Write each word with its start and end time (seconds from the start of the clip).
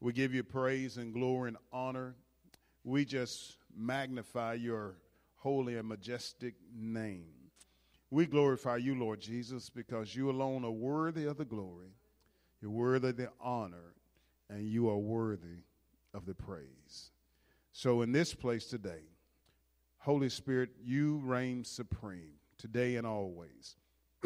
We 0.00 0.12
give 0.12 0.32
you 0.32 0.42
praise 0.42 0.96
and 0.96 1.12
glory 1.12 1.48
and 1.48 1.56
honor. 1.72 2.14
We 2.84 3.04
just 3.04 3.58
magnify 3.76 4.54
your 4.54 4.96
holy 5.36 5.76
and 5.76 5.88
majestic 5.88 6.54
name. 6.74 7.34
We 8.10 8.26
glorify 8.26 8.78
you, 8.78 8.94
Lord 8.94 9.20
Jesus, 9.20 9.70
because 9.70 10.16
you 10.16 10.30
alone 10.30 10.64
are 10.64 10.70
worthy 10.70 11.26
of 11.26 11.36
the 11.36 11.44
glory, 11.44 11.92
you're 12.60 12.70
worthy 12.70 13.10
of 13.10 13.16
the 13.16 13.28
honor, 13.40 13.94
and 14.48 14.66
you 14.66 14.88
are 14.88 14.98
worthy 14.98 15.64
of 16.12 16.26
the 16.26 16.34
praise. 16.34 17.12
So, 17.72 18.02
in 18.02 18.10
this 18.10 18.34
place 18.34 18.66
today, 18.66 19.04
Holy 19.98 20.28
Spirit, 20.28 20.70
you 20.82 21.20
reign 21.24 21.62
supreme 21.62 22.32
today 22.58 22.96
and 22.96 23.06
always. 23.06 23.76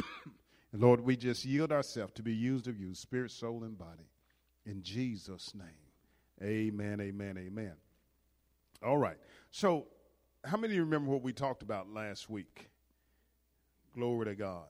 and 0.72 0.80
Lord, 0.80 1.00
we 1.00 1.16
just 1.16 1.44
yield 1.44 1.72
ourselves 1.72 2.12
to 2.14 2.22
be 2.22 2.34
used 2.34 2.68
of 2.68 2.78
you, 2.78 2.94
spirit, 2.94 3.32
soul, 3.32 3.64
and 3.64 3.76
body. 3.76 4.08
In 4.66 4.82
Jesus' 4.82 5.52
name. 5.54 5.66
Amen, 6.42 7.00
amen, 7.00 7.38
amen. 7.38 7.74
All 8.82 8.98
right. 8.98 9.16
So, 9.50 9.86
how 10.44 10.56
many 10.56 10.72
of 10.72 10.76
you 10.76 10.84
remember 10.84 11.10
what 11.10 11.22
we 11.22 11.32
talked 11.32 11.62
about 11.62 11.88
last 11.92 12.28
week? 12.28 12.68
Glory 13.94 14.26
to 14.26 14.34
God. 14.34 14.66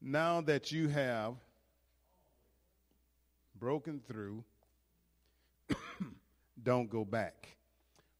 Now 0.00 0.40
that 0.42 0.72
you 0.72 0.88
have 0.88 1.34
broken 3.58 4.00
through, 4.06 4.44
don't 6.62 6.88
go 6.88 7.04
back. 7.04 7.56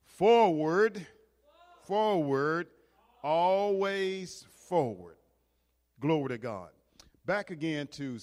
Forward, 0.04 1.06
forward, 1.86 2.68
always 3.22 4.46
forward. 4.68 5.16
Glory 6.00 6.28
to 6.28 6.38
God. 6.38 6.68
Back 7.26 7.50
again 7.50 7.86
to 7.88 8.18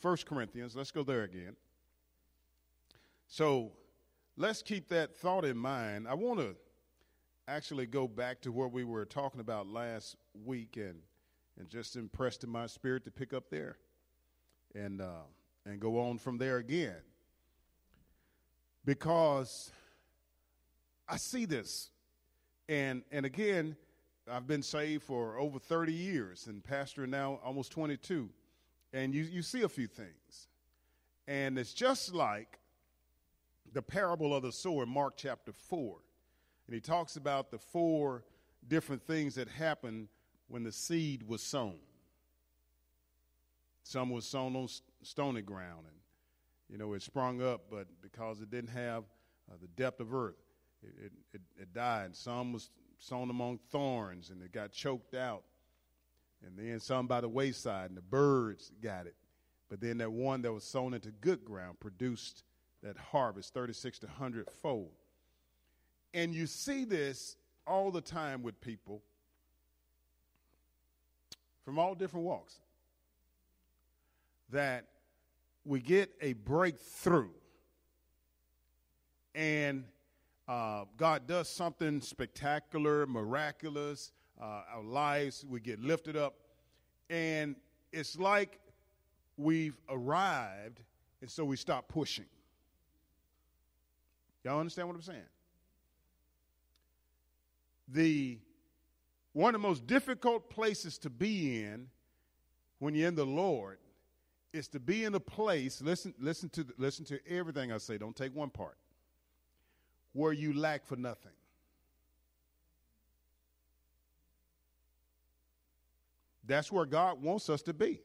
1 0.00 0.16
Corinthians. 0.26 0.76
Let's 0.76 0.90
go 0.90 1.02
there 1.02 1.22
again. 1.22 1.56
So 3.26 3.72
let's 4.36 4.62
keep 4.62 4.88
that 4.88 5.16
thought 5.16 5.44
in 5.44 5.56
mind. 5.56 6.06
I 6.08 6.14
want 6.14 6.40
to 6.40 6.56
actually 7.46 7.86
go 7.86 8.08
back 8.08 8.40
to 8.42 8.52
what 8.52 8.72
we 8.72 8.84
were 8.84 9.04
talking 9.04 9.40
about 9.40 9.66
last 9.66 10.16
week 10.44 10.76
and, 10.76 11.00
and 11.58 11.68
just 11.68 11.96
impressed 11.96 12.44
in 12.44 12.50
my 12.50 12.66
spirit 12.66 13.04
to 13.04 13.10
pick 13.10 13.32
up 13.32 13.50
there 13.50 13.76
and, 14.74 15.00
uh, 15.00 15.24
and 15.66 15.80
go 15.80 16.00
on 16.00 16.18
from 16.18 16.38
there 16.38 16.58
again. 16.58 16.96
Because 18.84 19.70
I 21.08 21.16
see 21.16 21.44
this. 21.44 21.90
And, 22.68 23.02
and 23.10 23.26
again, 23.26 23.76
I've 24.30 24.46
been 24.46 24.62
saved 24.62 25.02
for 25.02 25.38
over 25.38 25.58
30 25.58 25.92
years 25.92 26.46
and 26.46 26.64
pastor 26.64 27.06
now 27.06 27.40
almost 27.44 27.72
22. 27.72 28.30
And 28.92 29.14
you, 29.14 29.24
you 29.24 29.42
see 29.42 29.62
a 29.62 29.68
few 29.68 29.86
things. 29.86 30.48
And 31.26 31.58
it's 31.58 31.74
just 31.74 32.14
like 32.14 32.58
the 33.74 33.82
parable 33.82 34.34
of 34.34 34.42
the 34.42 34.52
sower 34.52 34.84
in 34.84 34.88
Mark 34.88 35.14
chapter 35.16 35.52
4. 35.52 35.96
And 36.66 36.74
he 36.74 36.80
talks 36.80 37.16
about 37.16 37.50
the 37.50 37.58
four 37.58 38.24
different 38.66 39.06
things 39.06 39.34
that 39.34 39.48
happened 39.48 40.08
when 40.48 40.62
the 40.62 40.72
seed 40.72 41.24
was 41.26 41.42
sown. 41.42 41.76
Some 43.82 44.10
was 44.10 44.24
sown 44.24 44.56
on 44.56 44.68
stony 45.02 45.42
ground, 45.42 45.86
and 45.86 45.96
you 46.70 46.78
know 46.78 46.94
it 46.94 47.02
sprung 47.02 47.42
up, 47.42 47.64
but 47.70 47.86
because 48.00 48.40
it 48.40 48.50
didn't 48.50 48.70
have 48.70 49.04
uh, 49.50 49.56
the 49.60 49.66
depth 49.66 50.00
of 50.00 50.14
earth, 50.14 50.36
it, 50.82 51.12
it, 51.34 51.40
it, 51.60 51.74
died. 51.74 52.16
Some 52.16 52.54
was 52.54 52.70
sown 52.98 53.28
among 53.28 53.58
thorns, 53.70 54.30
and 54.30 54.42
it 54.42 54.52
got 54.52 54.72
choked 54.72 55.14
out. 55.14 55.42
And 56.46 56.56
then 56.56 56.80
some 56.80 57.06
by 57.06 57.20
the 57.20 57.28
wayside, 57.28 57.90
and 57.90 57.96
the 57.96 58.02
birds 58.02 58.70
got 58.82 59.06
it. 59.06 59.16
But 59.68 59.80
then 59.80 59.98
that 59.98 60.12
one 60.12 60.40
that 60.42 60.52
was 60.52 60.64
sown 60.64 60.94
into 60.94 61.10
good 61.10 61.44
ground 61.44 61.80
produced 61.80 62.42
that 62.84 62.96
harvest, 62.96 63.52
36 63.52 63.98
to 64.00 64.06
100 64.06 64.48
fold. 64.62 64.92
And 66.12 66.32
you 66.32 66.46
see 66.46 66.84
this 66.84 67.36
all 67.66 67.90
the 67.90 68.00
time 68.00 68.42
with 68.42 68.60
people 68.60 69.02
from 71.64 71.78
all 71.78 71.94
different 71.94 72.26
walks 72.26 72.60
that 74.50 74.84
we 75.64 75.80
get 75.80 76.10
a 76.20 76.34
breakthrough 76.34 77.30
and 79.34 79.84
uh, 80.46 80.84
God 80.96 81.26
does 81.26 81.48
something 81.48 82.00
spectacular, 82.00 83.06
miraculous. 83.06 84.12
Uh, 84.40 84.62
our 84.74 84.82
lives, 84.82 85.44
we 85.48 85.60
get 85.60 85.80
lifted 85.80 86.16
up. 86.16 86.34
And 87.10 87.56
it's 87.92 88.18
like 88.18 88.60
we've 89.36 89.76
arrived, 89.88 90.80
and 91.20 91.30
so 91.30 91.44
we 91.44 91.56
stop 91.56 91.88
pushing. 91.88 92.26
Y'all 94.44 94.60
understand 94.60 94.88
what 94.88 94.94
I'm 94.94 95.02
saying? 95.02 95.20
The 97.88 98.38
one 99.32 99.54
of 99.54 99.60
the 99.60 99.66
most 99.66 99.86
difficult 99.86 100.48
places 100.48 100.96
to 100.98 101.10
be 101.10 101.62
in 101.62 101.88
when 102.78 102.94
you're 102.94 103.08
in 103.08 103.14
the 103.14 103.26
Lord 103.26 103.78
is 104.52 104.68
to 104.68 104.80
be 104.80 105.04
in 105.04 105.14
a 105.14 105.20
place. 105.20 105.82
Listen, 105.82 106.14
listen 106.20 106.48
to 106.50 106.66
listen 106.78 107.04
to 107.06 107.18
everything 107.28 107.72
I 107.72 107.78
say. 107.78 107.98
Don't 107.98 108.14
take 108.14 108.34
one 108.34 108.50
part. 108.50 108.76
Where 110.12 110.32
you 110.32 110.52
lack 110.52 110.86
for 110.86 110.96
nothing. 110.96 111.32
That's 116.46 116.70
where 116.70 116.84
God 116.84 117.22
wants 117.22 117.48
us 117.48 117.62
to 117.62 117.72
be. 117.72 118.00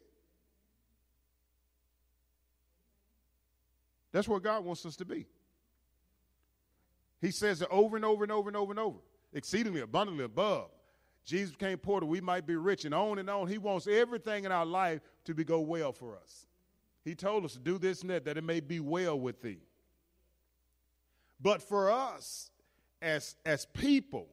That's 4.12 4.28
where 4.28 4.40
God 4.40 4.64
wants 4.64 4.86
us 4.86 4.96
to 4.96 5.06
be. 5.06 5.28
He 7.22 7.32
says 7.32 7.62
it 7.62 7.68
over 7.70 7.96
and 7.96 8.06
over 8.06 8.24
and 8.24 8.32
over 8.32 8.50
and 8.50 8.58
over 8.58 8.72
and 8.72 8.80
over, 8.80 9.00
exceedingly 9.34 9.82
abundantly 9.82 10.24
above. 10.24 10.70
Jesus 11.26 11.52
became 11.52 11.78
poor 11.78 12.00
that 12.00 12.06
we 12.06 12.22
might 12.22 12.48
be 12.48 12.56
rich, 12.56 12.86
and 12.86 12.94
on 12.94 13.20
and 13.20 13.30
on. 13.30 13.48
He 13.48 13.58
wants 13.58 13.88
everything 13.88 14.46
in 14.46 14.52
our 14.52 14.66
life 14.66 15.02
to 15.26 15.34
be 15.34 15.44
go 15.44 15.60
well 15.60 15.92
for 15.92 16.18
us. 16.18 16.48
He 17.04 17.16
told 17.16 17.46
us 17.46 17.54
to 17.54 17.60
do 17.60 17.78
this 17.78 18.02
and 18.02 18.10
that, 18.10 18.26
that 18.26 18.38
it 18.38 18.44
may 18.44 18.60
be 18.60 18.80
well 18.80 19.20
with 19.20 19.42
thee. 19.42 19.60
But 21.42 21.62
for 21.62 21.92
us, 21.92 22.52
as, 23.02 23.36
as 23.46 23.66
people, 23.66 24.28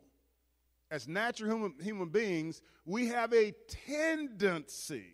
as 0.90 1.06
natural 1.06 1.50
human, 1.50 1.74
human 1.80 2.08
beings, 2.08 2.62
we 2.84 3.08
have 3.08 3.32
a 3.32 3.52
tendency 3.68 5.04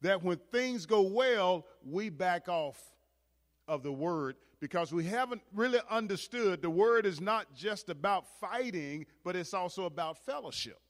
that 0.00 0.22
when 0.22 0.38
things 0.50 0.86
go 0.86 1.02
well, 1.02 1.66
we 1.84 2.08
back 2.08 2.48
off 2.48 2.80
of 3.68 3.82
the 3.82 3.92
word 3.92 4.36
because 4.62 4.92
we 4.92 5.02
haven't 5.02 5.42
really 5.52 5.80
understood 5.90 6.62
the 6.62 6.70
word 6.70 7.04
is 7.04 7.20
not 7.20 7.52
just 7.52 7.88
about 7.88 8.24
fighting, 8.38 9.04
but 9.24 9.34
it's 9.34 9.52
also 9.54 9.86
about 9.86 10.24
fellowship. 10.24 10.80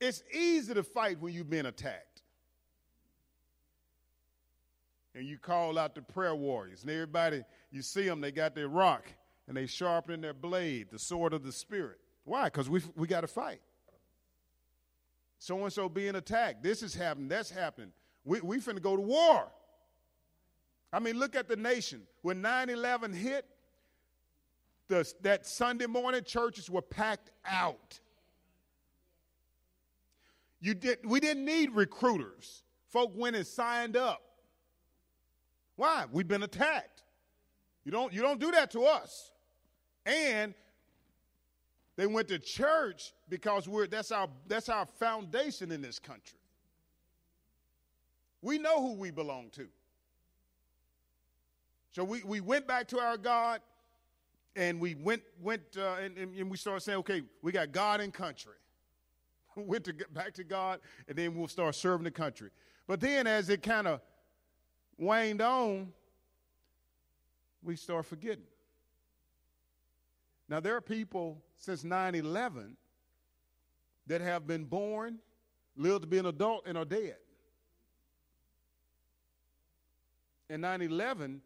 It's 0.00 0.22
easy 0.32 0.72
to 0.72 0.82
fight 0.82 1.20
when 1.20 1.34
you've 1.34 1.50
been 1.50 1.66
attacked. 1.66 2.22
And 5.14 5.26
you 5.26 5.36
call 5.36 5.78
out 5.78 5.94
the 5.94 6.00
prayer 6.00 6.34
warriors, 6.34 6.84
and 6.84 6.90
everybody, 6.90 7.42
you 7.70 7.82
see 7.82 8.04
them, 8.04 8.22
they 8.22 8.32
got 8.32 8.54
their 8.54 8.68
rock 8.68 9.04
and 9.46 9.54
they 9.54 9.66
sharpen 9.66 10.22
their 10.22 10.32
blade, 10.32 10.86
the 10.90 10.98
sword 10.98 11.34
of 11.34 11.42
the 11.42 11.52
Spirit. 11.52 11.98
Why? 12.24 12.44
Because 12.44 12.70
we, 12.70 12.80
we 12.96 13.06
got 13.06 13.20
to 13.20 13.26
fight. 13.26 13.60
So 15.38 15.62
and 15.64 15.72
so 15.72 15.90
being 15.90 16.14
attacked. 16.14 16.62
This 16.62 16.82
is 16.82 16.94
happening. 16.94 17.28
That's 17.28 17.50
happening. 17.50 17.92
We, 18.24 18.40
we 18.40 18.56
finna 18.58 18.80
go 18.80 18.96
to 18.96 19.02
war. 19.02 19.50
I 20.92 20.98
mean, 20.98 21.18
look 21.18 21.36
at 21.36 21.48
the 21.48 21.56
nation. 21.56 22.02
When 22.22 22.40
9 22.40 22.70
11 22.70 23.12
hit, 23.12 23.46
the, 24.88 25.12
that 25.22 25.46
Sunday 25.46 25.86
morning, 25.86 26.22
churches 26.24 26.68
were 26.68 26.82
packed 26.82 27.30
out. 27.46 28.00
You 30.60 30.74
did, 30.74 30.98
we 31.04 31.20
didn't 31.20 31.44
need 31.44 31.70
recruiters. 31.72 32.62
Folk 32.88 33.12
went 33.14 33.36
and 33.36 33.46
signed 33.46 33.96
up. 33.96 34.20
Why? 35.76 36.04
We've 36.10 36.28
been 36.28 36.42
attacked. 36.42 37.02
You 37.84 37.92
don't, 37.92 38.12
you 38.12 38.20
don't 38.20 38.40
do 38.40 38.50
that 38.50 38.70
to 38.72 38.82
us. 38.82 39.30
And 40.04 40.54
they 41.96 42.06
went 42.06 42.28
to 42.28 42.38
church 42.38 43.14
because 43.28 43.68
we're, 43.68 43.86
that's, 43.86 44.12
our, 44.12 44.28
that's 44.46 44.68
our 44.68 44.86
foundation 44.98 45.72
in 45.72 45.80
this 45.80 45.98
country. 45.98 46.38
We 48.42 48.58
know 48.58 48.80
who 48.80 48.94
we 48.94 49.10
belong 49.10 49.50
to. 49.50 49.68
So 51.90 52.04
we, 52.04 52.22
we 52.22 52.40
went 52.40 52.66
back 52.68 52.86
to 52.88 53.00
our 53.00 53.16
God 53.16 53.60
and 54.56 54.80
we 54.80 54.94
went, 54.94 55.22
went 55.40 55.62
uh, 55.76 55.96
and, 56.02 56.16
and, 56.16 56.50
we 56.50 56.56
started 56.56 56.80
saying, 56.82 56.98
okay, 56.98 57.22
we 57.42 57.52
got 57.52 57.72
God 57.72 58.00
and 58.00 58.12
country. 58.12 58.54
went 59.56 59.84
to 59.84 59.94
back 60.12 60.34
to 60.34 60.44
God 60.44 60.80
and 61.08 61.16
then 61.16 61.34
we'll 61.34 61.48
start 61.48 61.74
serving 61.74 62.04
the 62.04 62.10
country. 62.10 62.50
But 62.86 63.00
then 63.00 63.26
as 63.26 63.48
it 63.48 63.62
kind 63.62 63.86
of 63.86 64.00
waned 64.98 65.40
on, 65.40 65.92
we 67.62 67.76
start 67.76 68.06
forgetting. 68.06 68.44
Now, 70.48 70.58
there 70.58 70.74
are 70.74 70.80
people 70.80 71.40
since 71.56 71.84
9 71.84 72.14
11 72.14 72.76
that 74.08 74.20
have 74.20 74.46
been 74.46 74.64
born, 74.64 75.18
lived 75.76 76.02
to 76.02 76.08
be 76.08 76.18
an 76.18 76.26
adult, 76.26 76.66
and 76.66 76.76
are 76.76 76.84
dead. 76.84 77.16
And 80.48 80.62
9 80.62 80.82
11, 80.82 81.40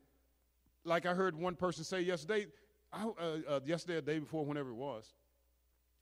like 0.84 1.06
I 1.06 1.14
heard 1.14 1.36
one 1.36 1.54
person 1.54 1.84
say 1.84 2.00
yesterday, 2.00 2.46
I, 2.92 3.04
uh, 3.04 3.38
uh, 3.48 3.60
yesterday, 3.64 3.98
or 3.98 4.00
day 4.02 4.19
before, 4.19 4.44
whenever 4.44 4.70
it 4.70 4.76
was. 4.76 5.12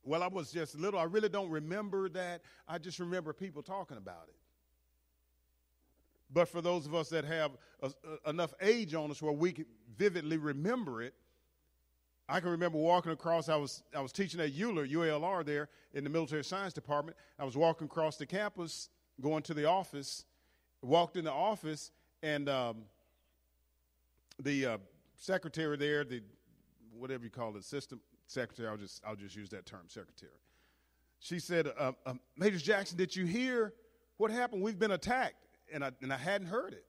Well, 0.05 0.23
I 0.23 0.27
was 0.27 0.51
just 0.51 0.79
little. 0.79 0.99
I 0.99 1.05
really 1.05 1.29
don't 1.29 1.51
remember 1.51 2.09
that. 2.11 2.43
I 2.67 2.79
just 2.79 2.99
remember 2.99 3.33
people 3.33 3.63
talking 3.63 3.97
about 3.97 4.25
it. 4.29 4.35
But 6.33 6.49
for 6.49 6.61
those 6.61 6.87
of 6.87 6.95
us 6.95 7.09
that 7.11 7.25
have 7.25 7.53
a, 7.83 7.93
a, 8.27 8.31
enough 8.31 8.55
age 8.61 8.95
on 8.95 9.11
us 9.11 9.21
where 9.21 9.33
we 9.33 9.53
can 9.53 9.67
vividly 9.97 10.39
remember 10.39 11.03
it, 11.03 11.15
I 12.29 12.41
can 12.41 12.51
remember 12.51 12.79
walking 12.79 13.13
across. 13.13 13.49
I 13.49 13.57
was 13.57 13.83
I 13.95 14.01
was 14.01 14.13
teaching 14.13 14.41
at 14.41 14.51
Euler 14.59 14.87
UALR 14.87 15.45
there 15.45 15.69
in 15.93 16.03
the 16.05 16.11
military 16.11 16.43
science 16.43 16.73
department. 16.73 17.17
I 17.39 17.45
was 17.45 17.57
walking 17.57 17.85
across 17.85 18.17
the 18.17 18.27
campus, 18.27 18.89
going 19.21 19.43
to 19.45 19.55
the 19.55 19.67
office. 19.67 20.25
Walked 20.85 21.17
in 21.17 21.25
the 21.25 21.33
office, 21.33 21.93
and 22.25 22.49
um, 22.49 22.79
the 24.43 24.67
uh, 24.67 24.79
secretary 25.17 25.77
there, 25.77 26.05
the 26.05 26.23
whatever 26.97 27.25
you 27.25 27.31
call 27.31 27.57
it, 27.57 27.65
system 27.65 28.01
secretary. 28.27 28.69
I'll 28.69 28.77
just 28.77 29.03
I'll 29.07 29.17
just 29.17 29.37
use 29.37 29.51
that 29.51 29.67
term, 29.67 29.83
secretary. 29.89 30.33
She 31.21 31.39
said, 31.39 31.69
uh, 31.79 31.93
uh, 32.05 32.15
"Major 32.37 32.59
Jackson, 32.59 32.99
did 32.99 33.15
you 33.15 33.25
hear 33.27 33.75
what 34.17 34.31
happened? 34.31 34.63
We've 34.63 34.79
been 34.79 34.93
attacked." 34.93 35.37
and 35.73 35.85
I, 35.85 35.91
and 36.03 36.13
I 36.13 36.17
hadn't 36.17 36.49
heard 36.49 36.73
it. 36.73 36.85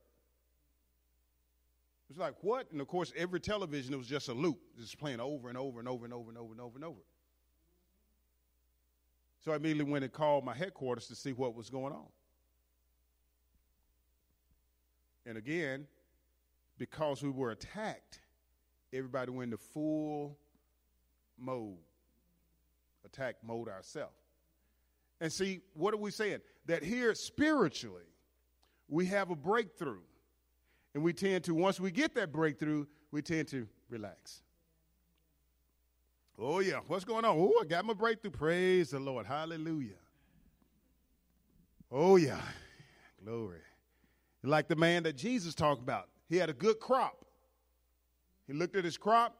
It 2.10 2.10
was 2.10 2.18
like, 2.18 2.36
what? 2.42 2.70
And 2.72 2.82
of 2.82 2.88
course, 2.88 3.12
every 3.16 3.40
television, 3.40 3.94
it 3.94 3.98
was 3.98 4.08
just 4.08 4.28
a 4.28 4.34
loop, 4.34 4.60
just 4.78 5.00
playing 5.00 5.20
over 5.20 5.50
and 5.50 5.58
over 5.58 5.80
and 5.80 5.88
over 5.88 6.06
and 6.06 6.14
over 6.14 6.30
and 6.30 6.38
over 6.38 6.52
and 6.52 6.62
over 6.62 6.76
and 6.76 6.86
over. 6.86 7.00
So 9.40 9.52
I 9.52 9.56
immediately 9.56 9.92
went 9.92 10.04
and 10.04 10.14
called 10.14 10.46
my 10.46 10.54
headquarters 10.54 11.08
to 11.08 11.16
see 11.16 11.34
what 11.34 11.56
was 11.56 11.70
going 11.70 11.94
on. 11.94 12.08
And 15.26 15.38
again, 15.38 15.88
because 16.78 17.24
we 17.24 17.30
were 17.30 17.52
attacked, 17.52 18.20
everybody 18.92 19.31
went 19.31 19.52
into 19.52 19.58
full 19.58 20.38
mode, 21.38 21.78
attack 23.06 23.36
mode 23.44 23.70
ourselves. 23.70 24.14
And 25.22 25.31
see, 25.31 25.62
what 25.74 25.94
are 25.94 25.98
we 25.98 26.12
saying? 26.12 26.40
That 26.66 26.84
here 26.84 27.16
spiritually, 27.16 28.04
we 28.90 29.06
have 29.08 29.30
a 29.30 29.36
breakthrough. 29.36 30.02
And 30.94 31.04
we 31.04 31.14
tend 31.14 31.44
to, 31.46 31.56
once 31.56 31.80
we 31.80 31.92
get 31.92 32.14
that 32.16 32.31
breakthrough, 32.31 32.86
we 33.12 33.22
tend 33.22 33.48
to 33.50 33.68
relax. 33.90 34.44
Oh, 36.38 36.60
yeah. 36.60 36.80
What's 36.88 37.06
going 37.06 37.26
on? 37.26 37.36
Oh, 37.38 37.54
I 37.62 37.66
got 37.66 37.86
my 37.86 37.94
breakthrough. 37.94 38.31
Praise 38.31 38.92
the 38.92 39.00
Lord. 39.00 39.26
Hallelujah. 39.26 39.96
Oh, 41.92 42.16
yeah. 42.18 42.42
Glory. 43.24 43.60
Like 44.44 44.68
the 44.68 44.76
man 44.76 45.04
that 45.04 45.16
Jesus 45.16 45.56
talked 45.56 45.81
about. 45.81 46.10
He 46.30 46.38
had 46.38 46.50
a 46.50 46.54
good 46.54 46.80
crop. 46.80 47.25
He 48.48 48.54
looked 48.54 48.75
at 48.75 48.84
his 48.84 48.98
crop 48.98 49.36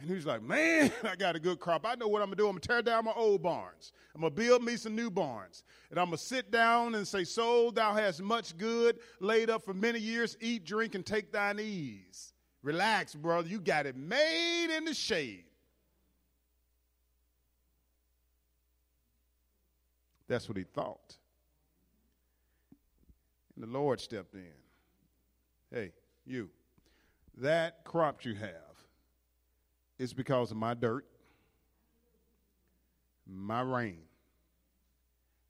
and 0.00 0.08
he 0.08 0.14
was 0.14 0.26
like, 0.26 0.42
Man, 0.42 0.90
I 1.02 1.14
got 1.16 1.36
a 1.36 1.40
good 1.40 1.60
crop. 1.60 1.84
I 1.84 1.94
know 1.94 2.08
what 2.08 2.22
I'm 2.22 2.30
to 2.30 2.36
do. 2.36 2.48
I'm 2.48 2.58
to 2.58 2.66
tear 2.66 2.82
down 2.82 3.04
my 3.04 3.12
old 3.14 3.42
barns. 3.42 3.92
I'm 4.14 4.22
to 4.22 4.30
build 4.30 4.62
me 4.62 4.76
some 4.76 4.96
new 4.96 5.10
barns. 5.10 5.62
And 5.90 5.98
I'm 5.98 6.10
to 6.10 6.18
sit 6.18 6.50
down 6.50 6.94
and 6.94 7.06
say, 7.06 7.24
Soul, 7.24 7.70
thou 7.70 7.94
hast 7.94 8.22
much 8.22 8.56
good 8.56 8.98
laid 9.20 9.50
up 9.50 9.62
for 9.62 9.74
many 9.74 9.98
years. 9.98 10.36
Eat, 10.40 10.64
drink, 10.64 10.94
and 10.94 11.04
take 11.04 11.32
thine 11.32 11.58
ease. 11.60 12.32
Relax, 12.62 13.14
brother. 13.14 13.48
You 13.48 13.60
got 13.60 13.86
it 13.86 13.96
made 13.96 14.74
in 14.74 14.84
the 14.84 14.94
shade. 14.94 15.44
That's 20.28 20.48
what 20.48 20.56
he 20.56 20.64
thought. 20.64 21.16
And 23.56 23.64
the 23.64 23.78
Lord 23.78 24.00
stepped 24.00 24.34
in. 24.34 24.44
Hey, 25.72 25.92
you, 26.30 26.48
that 27.38 27.84
crop 27.84 28.24
you 28.24 28.34
have 28.34 28.54
is 29.98 30.12
because 30.12 30.50
of 30.50 30.56
my 30.56 30.74
dirt, 30.74 31.04
my 33.26 33.60
rain, 33.60 33.98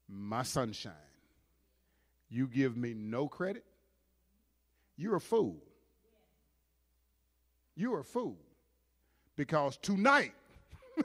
my 0.09 0.43
sunshine. 0.43 0.93
You 2.29 2.47
give 2.47 2.77
me 2.77 2.93
no 2.93 3.27
credit, 3.27 3.63
you're 4.97 5.15
a 5.15 5.21
fool. 5.21 5.57
You're 7.75 7.99
a 7.99 8.03
fool. 8.03 8.37
Because 9.35 9.77
tonight, 9.77 10.33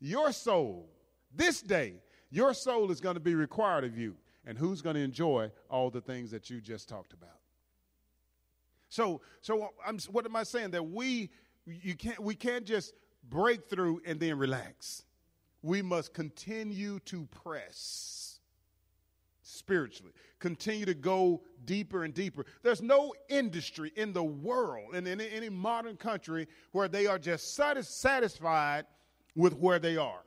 your 0.00 0.32
soul, 0.32 0.88
this 1.34 1.62
day, 1.62 1.94
your 2.30 2.54
soul 2.54 2.90
is 2.90 3.00
going 3.00 3.14
to 3.14 3.20
be 3.20 3.34
required 3.34 3.84
of 3.84 3.98
you. 3.98 4.14
And 4.46 4.56
who's 4.56 4.82
going 4.82 4.94
to 4.94 5.02
enjoy 5.02 5.50
all 5.68 5.90
the 5.90 6.00
things 6.00 6.30
that 6.30 6.50
you 6.50 6.60
just 6.60 6.88
talked 6.88 7.12
about? 7.12 7.40
So, 8.88 9.20
so 9.40 9.70
I'm, 9.84 9.98
what 10.10 10.24
am 10.24 10.36
I 10.36 10.42
saying? 10.42 10.70
That 10.70 10.86
we 10.86 11.30
you 11.66 11.94
can't, 11.94 12.20
we 12.20 12.34
can't 12.34 12.64
just 12.64 12.94
break 13.28 13.68
through 13.68 14.00
and 14.06 14.20
then 14.20 14.38
relax. 14.38 15.04
We 15.62 15.82
must 15.82 16.14
continue 16.14 17.00
to 17.00 17.26
press 17.26 18.38
spiritually, 19.42 20.12
continue 20.38 20.86
to 20.86 20.94
go 20.94 21.42
deeper 21.64 22.04
and 22.04 22.14
deeper. 22.14 22.46
There's 22.62 22.82
no 22.82 23.14
industry 23.28 23.92
in 23.96 24.12
the 24.12 24.22
world, 24.22 24.94
and 24.94 25.06
in 25.06 25.20
any, 25.20 25.30
any 25.30 25.48
modern 25.48 25.96
country, 25.96 26.46
where 26.72 26.88
they 26.88 27.06
are 27.06 27.18
just 27.18 27.54
satisfied 27.54 28.86
with 29.34 29.54
where 29.54 29.78
they 29.78 29.96
are. 29.96 30.22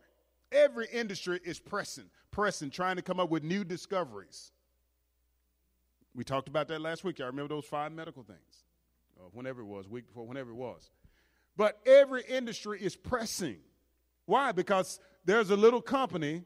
Every 0.51 0.88
industry 0.91 1.39
is 1.44 1.59
pressing, 1.59 2.09
pressing, 2.31 2.69
trying 2.69 2.95
to 2.95 3.01
come 3.01 3.19
up 3.19 3.29
with 3.29 3.44
new 3.44 3.63
discoveries. 3.63 4.51
We 6.19 6.25
talked 6.25 6.50
about 6.50 6.68
that 6.68 6.81
last 6.81 7.06
week. 7.06 7.21
I 7.21 7.27
remember 7.27 7.56
those 7.56 7.63
five 7.63 7.94
medical 7.94 8.24
things, 8.24 8.66
uh, 9.18 9.30
whenever 9.31 9.62
it 9.62 9.66
was, 9.68 9.88
week 9.88 10.06
before, 10.06 10.27
whenever 10.27 10.51
it 10.51 10.56
was. 10.56 10.92
But 11.56 11.80
every 11.86 12.24
industry 12.27 12.77
is 12.81 12.94
pressing. 12.94 13.60
Why? 14.25 14.51
Because 14.51 15.00
there's 15.24 15.50
a 15.50 15.56
little 15.56 15.81
company, 15.81 16.44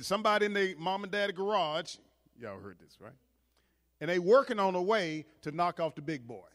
somebody 0.00 0.46
in 0.46 0.54
the 0.54 0.76
mom 0.78 1.02
and 1.02 1.10
dad 1.10 1.34
garage, 1.34 1.96
y'all 2.40 2.60
heard 2.60 2.78
this, 2.78 2.96
right? 3.00 3.14
And 4.00 4.08
they 4.08 4.20
working 4.20 4.60
on 4.60 4.76
a 4.76 4.82
way 4.82 5.26
to 5.42 5.50
knock 5.50 5.80
off 5.80 5.96
the 5.96 6.02
big 6.02 6.24
boy. 6.24 6.46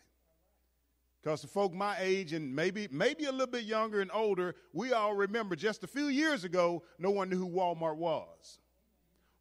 Because 1.22 1.42
the 1.42 1.50
folk 1.50 1.74
my 1.74 1.98
age 2.00 2.32
and 2.32 2.56
maybe 2.56 2.88
maybe 2.90 3.26
a 3.26 3.34
little 3.34 3.48
bit 3.48 3.66
younger 3.66 4.00
and 4.00 4.12
older, 4.14 4.56
we 4.72 4.94
all 4.94 5.14
remember 5.14 5.58
just 5.58 5.84
a 5.84 5.88
few 5.88 6.08
years 6.08 6.46
ago, 6.46 6.84
no 6.98 7.12
one 7.12 7.30
knew 7.30 7.38
who 7.38 7.50
Walmart 7.50 7.98
was. 7.98 8.60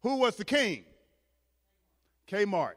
Who 0.01 0.17
was 0.17 0.35
the 0.35 0.43
king? 0.43 0.83
Kmart. 2.29 2.73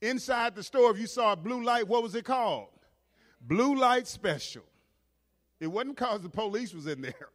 Inside 0.00 0.56
the 0.56 0.62
store, 0.62 0.90
if 0.90 0.98
you 0.98 1.06
saw 1.06 1.32
a 1.32 1.36
blue 1.36 1.62
light, 1.62 1.86
what 1.86 2.02
was 2.02 2.14
it 2.14 2.24
called? 2.24 2.68
Blue 3.40 3.76
light 3.76 4.08
special. 4.08 4.64
It 5.60 5.68
wasn't 5.68 5.96
because 5.96 6.22
the 6.22 6.28
police 6.28 6.74
was 6.74 6.88
in 6.88 7.02
there. 7.02 7.28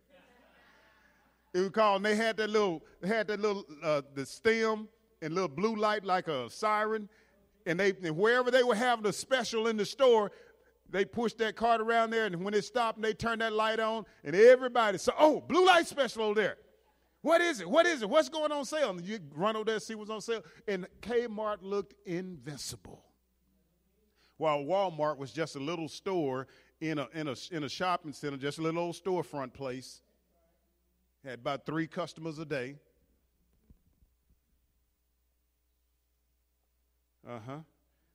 It 1.53 1.59
was 1.59 1.69
called, 1.69 1.97
and 1.97 2.05
they 2.05 2.15
had 2.15 2.35
that 2.37 2.49
little, 2.49 2.83
they 3.01 3.07
had 3.07 3.27
that 3.27 3.39
little, 3.39 3.65
uh, 3.81 4.01
the 4.13 4.25
stem 4.25 4.89
and 5.21 5.33
little 5.33 5.47
blue 5.47 5.75
light 5.75 6.03
like 6.03 6.27
a 6.27 6.49
siren. 6.49 7.07
And 7.65 7.79
they, 7.79 7.93
and 8.03 8.17
wherever 8.17 8.51
they 8.51 8.63
were 8.63 8.75
having 8.75 9.05
a 9.05 9.13
special 9.13 9.67
in 9.67 9.77
the 9.77 9.85
store, 9.85 10.31
they 10.89 11.05
pushed 11.05 11.37
that 11.39 11.55
cart 11.55 11.81
around 11.81 12.11
there, 12.11 12.25
and 12.25 12.43
when 12.43 12.53
it 12.53 12.63
stopped, 12.63 12.97
and 12.97 13.05
they 13.05 13.13
turned 13.13 13.41
that 13.41 13.53
light 13.53 13.79
on, 13.79 14.05
and 14.23 14.35
everybody 14.35 14.97
said, 14.97 15.15
oh, 15.17 15.41
blue 15.41 15.65
light 15.65 15.87
special 15.87 16.23
over 16.23 16.35
there. 16.39 16.57
What 17.21 17.41
is 17.41 17.61
it? 17.61 17.69
What 17.69 17.85
is 17.85 18.01
it? 18.01 18.09
What's 18.09 18.29
going 18.29 18.51
on 18.51 18.65
sale? 18.65 18.91
And 18.91 19.01
you 19.01 19.19
run 19.33 19.55
over 19.55 19.65
there, 19.65 19.79
see 19.79 19.95
what's 19.95 20.09
on 20.09 20.21
sale. 20.21 20.43
And 20.67 20.87
Kmart 21.01 21.57
looked 21.61 21.95
invincible. 22.05 23.03
While 24.37 24.59
Walmart 24.59 25.17
was 25.17 25.31
just 25.31 25.55
a 25.55 25.59
little 25.59 25.89
store 25.89 26.47
in 26.79 26.99
a, 26.99 27.07
in 27.13 27.27
a, 27.27 27.35
in 27.51 27.63
a 27.63 27.69
shopping 27.69 28.13
center, 28.13 28.37
just 28.37 28.59
a 28.59 28.61
little 28.61 28.81
old 28.83 28.95
storefront 28.95 29.53
place. 29.53 30.01
Had 31.25 31.39
about 31.39 31.65
three 31.65 31.87
customers 31.87 32.37
a 32.37 32.45
day. 32.45 32.75
Uh 37.27 37.39
huh. 37.45 37.57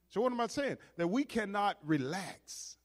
So, 0.08 0.20
what 0.20 0.32
am 0.32 0.40
I 0.40 0.46
saying? 0.46 0.78
That 0.96 1.08
we 1.08 1.24
cannot 1.24 1.76
relax. 1.84 2.76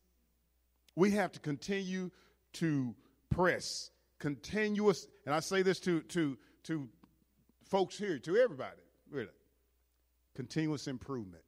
We 0.96 1.12
have 1.12 1.32
to 1.34 1.40
continue 1.40 2.10
to 2.54 2.96
press 3.30 3.92
continuous, 4.20 5.08
and 5.26 5.34
I 5.34 5.40
say 5.40 5.62
this 5.62 5.80
to, 5.82 6.02
to, 6.02 6.38
to 6.64 6.90
folks 7.64 7.98
here, 7.98 8.20
to 8.20 8.38
everybody, 8.38 8.82
really, 9.12 9.30
continuous 10.36 10.88
improvement. 10.88 11.44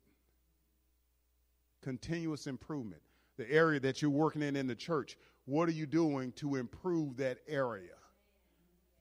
Continuous 1.82 2.48
improvement. 2.48 3.02
The 3.38 3.50
area 3.50 3.80
that 3.80 4.02
you're 4.02 4.12
working 4.12 4.42
in 4.42 4.56
in 4.56 4.68
the 4.68 4.76
church, 4.76 5.18
what 5.46 5.70
are 5.70 5.74
you 5.74 5.86
doing 5.86 6.34
to 6.34 6.56
improve 6.56 7.18
that 7.18 7.38
area? 7.48 7.96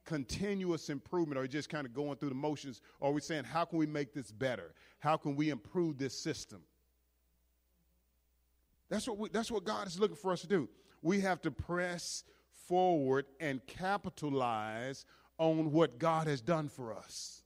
Continuous 0.05 0.89
improvement, 0.89 1.39
or 1.39 1.43
you 1.43 1.49
just 1.49 1.69
kind 1.69 1.87
of 1.87 1.93
going 1.93 2.17
through 2.17 2.29
the 2.29 2.35
motions, 2.35 2.81
or 3.01 3.11
are 3.11 3.13
we 3.13 3.21
saying, 3.21 3.45
how 3.45 3.65
can 3.65 3.79
we 3.79 3.87
make 3.87 4.15
this 4.15 4.31
better? 4.31 4.73
How 5.01 5.17
can 5.17 5.35
we 5.35 5.51
improve 5.51 5.99
this 5.99 6.19
system? 6.19 6.61
That's 8.89 9.07
what, 9.07 9.19
we, 9.19 9.29
that's 9.29 9.51
what 9.51 9.65
God 9.65 9.87
is 9.87 10.01
looking 10.01 10.17
for 10.17 10.33
us 10.33 10.41
to 10.41 10.47
do. 10.47 10.69
We 11.03 11.21
have 11.21 11.43
to 11.43 11.51
press 11.51 12.25
forward 12.69 13.27
and 13.41 13.67
capitalize 13.67 15.05
on 15.39 15.73
what 15.73 15.99
God 15.99 16.27
has 16.27 16.41
done 16.41 16.69
for 16.69 16.93
us. 16.93 17.43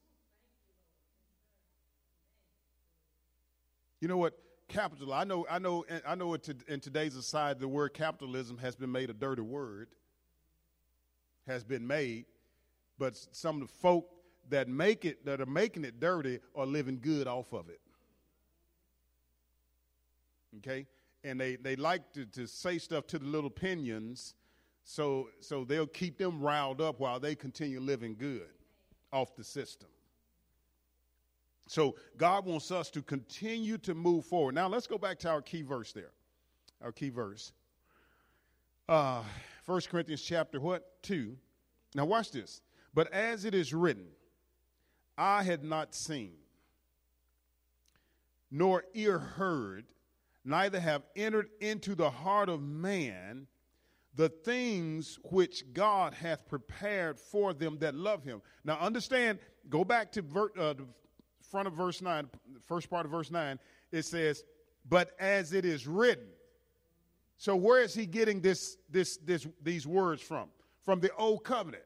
You 4.00 4.08
know 4.08 4.16
what? 4.16 4.36
Capital. 4.68 5.12
I 5.12 5.24
know. 5.24 5.46
I 5.48 5.58
know. 5.58 5.84
I 6.06 6.16
know. 6.16 6.36
In 6.66 6.80
today's 6.80 7.14
society, 7.14 7.60
the 7.60 7.68
word 7.68 7.94
capitalism 7.94 8.58
has 8.58 8.74
been 8.74 8.90
made 8.90 9.10
a 9.10 9.14
dirty 9.14 9.42
word. 9.42 9.88
Has 11.46 11.64
been 11.64 11.86
made, 11.86 12.26
but 12.98 13.16
some 13.32 13.60
of 13.60 13.68
the 13.68 13.74
folk 13.74 14.08
that 14.48 14.68
make 14.68 15.04
it, 15.04 15.24
that 15.24 15.40
are 15.40 15.46
making 15.46 15.84
it 15.84 15.98
dirty, 15.98 16.38
are 16.54 16.66
living 16.66 17.00
good 17.02 17.26
off 17.26 17.52
of 17.52 17.68
it. 17.68 17.80
Okay, 20.58 20.86
and 21.24 21.40
they 21.40 21.56
they 21.56 21.74
like 21.74 22.12
to, 22.12 22.26
to 22.26 22.46
say 22.46 22.78
stuff 22.78 23.08
to 23.08 23.18
the 23.18 23.26
little 23.26 23.50
pinions, 23.50 24.34
so 24.84 25.28
so 25.40 25.64
they'll 25.64 25.86
keep 25.86 26.18
them 26.18 26.40
riled 26.40 26.80
up 26.80 27.00
while 27.00 27.20
they 27.20 27.34
continue 27.34 27.80
living 27.80 28.16
good 28.18 28.50
off 29.12 29.34
the 29.36 29.44
system. 29.44 29.88
So 31.68 31.94
God 32.16 32.44
wants 32.44 32.70
us 32.70 32.90
to 32.90 33.02
continue 33.02 33.78
to 33.78 33.94
move 33.94 34.26
forward. 34.26 34.54
Now 34.54 34.68
let's 34.68 34.86
go 34.86 34.98
back 34.98 35.18
to 35.20 35.30
our 35.30 35.42
key 35.42 35.62
verse 35.62 35.92
there. 35.92 36.12
Our 36.82 36.92
key 36.92 37.10
verse. 37.10 37.52
Uh 38.88 39.22
1 39.66 39.80
Corinthians 39.90 40.22
chapter 40.22 40.60
what? 40.60 41.02
2. 41.02 41.36
Now 41.94 42.04
watch 42.04 42.32
this. 42.32 42.60
But 42.94 43.12
as 43.12 43.44
it 43.44 43.54
is 43.54 43.72
written, 43.72 44.06
I 45.16 45.42
had 45.44 45.62
not 45.62 45.94
seen, 45.94 46.34
nor 48.50 48.84
ear 48.92 49.18
heard, 49.18 49.84
neither 50.44 50.80
have 50.80 51.02
entered 51.14 51.50
into 51.60 51.94
the 51.94 52.10
heart 52.10 52.48
of 52.48 52.60
man 52.60 53.46
the 54.14 54.28
things 54.28 55.18
which 55.24 55.72
God 55.72 56.14
hath 56.14 56.46
prepared 56.46 57.18
for 57.18 57.54
them 57.54 57.78
that 57.78 57.94
love 57.94 58.24
him. 58.24 58.42
Now 58.64 58.78
understand, 58.78 59.38
go 59.68 59.84
back 59.84 60.12
to 60.12 60.22
ver, 60.22 60.50
uh, 60.58 60.74
the 60.74 60.86
front 61.50 61.66
of 61.66 61.74
verse 61.74 62.02
9, 62.02 62.28
first 62.66 62.90
part 62.90 63.06
of 63.06 63.10
verse 63.10 63.30
9, 63.30 63.58
it 63.90 64.04
says, 64.04 64.44
But 64.88 65.12
as 65.18 65.52
it 65.52 65.64
is 65.64 65.86
written. 65.86 66.26
So 67.38 67.56
where 67.56 67.82
is 67.82 67.94
he 67.94 68.06
getting 68.06 68.40
this, 68.40 68.76
this, 68.90 69.16
this, 69.16 69.46
these 69.62 69.86
words 69.86 70.22
from? 70.22 70.48
From 70.84 71.00
the 71.00 71.14
old 71.16 71.42
covenant. 71.44 71.84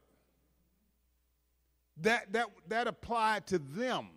That, 2.01 2.31
that, 2.33 2.47
that 2.67 2.87
applied 2.87 3.47
to 3.47 3.57
them 3.57 4.09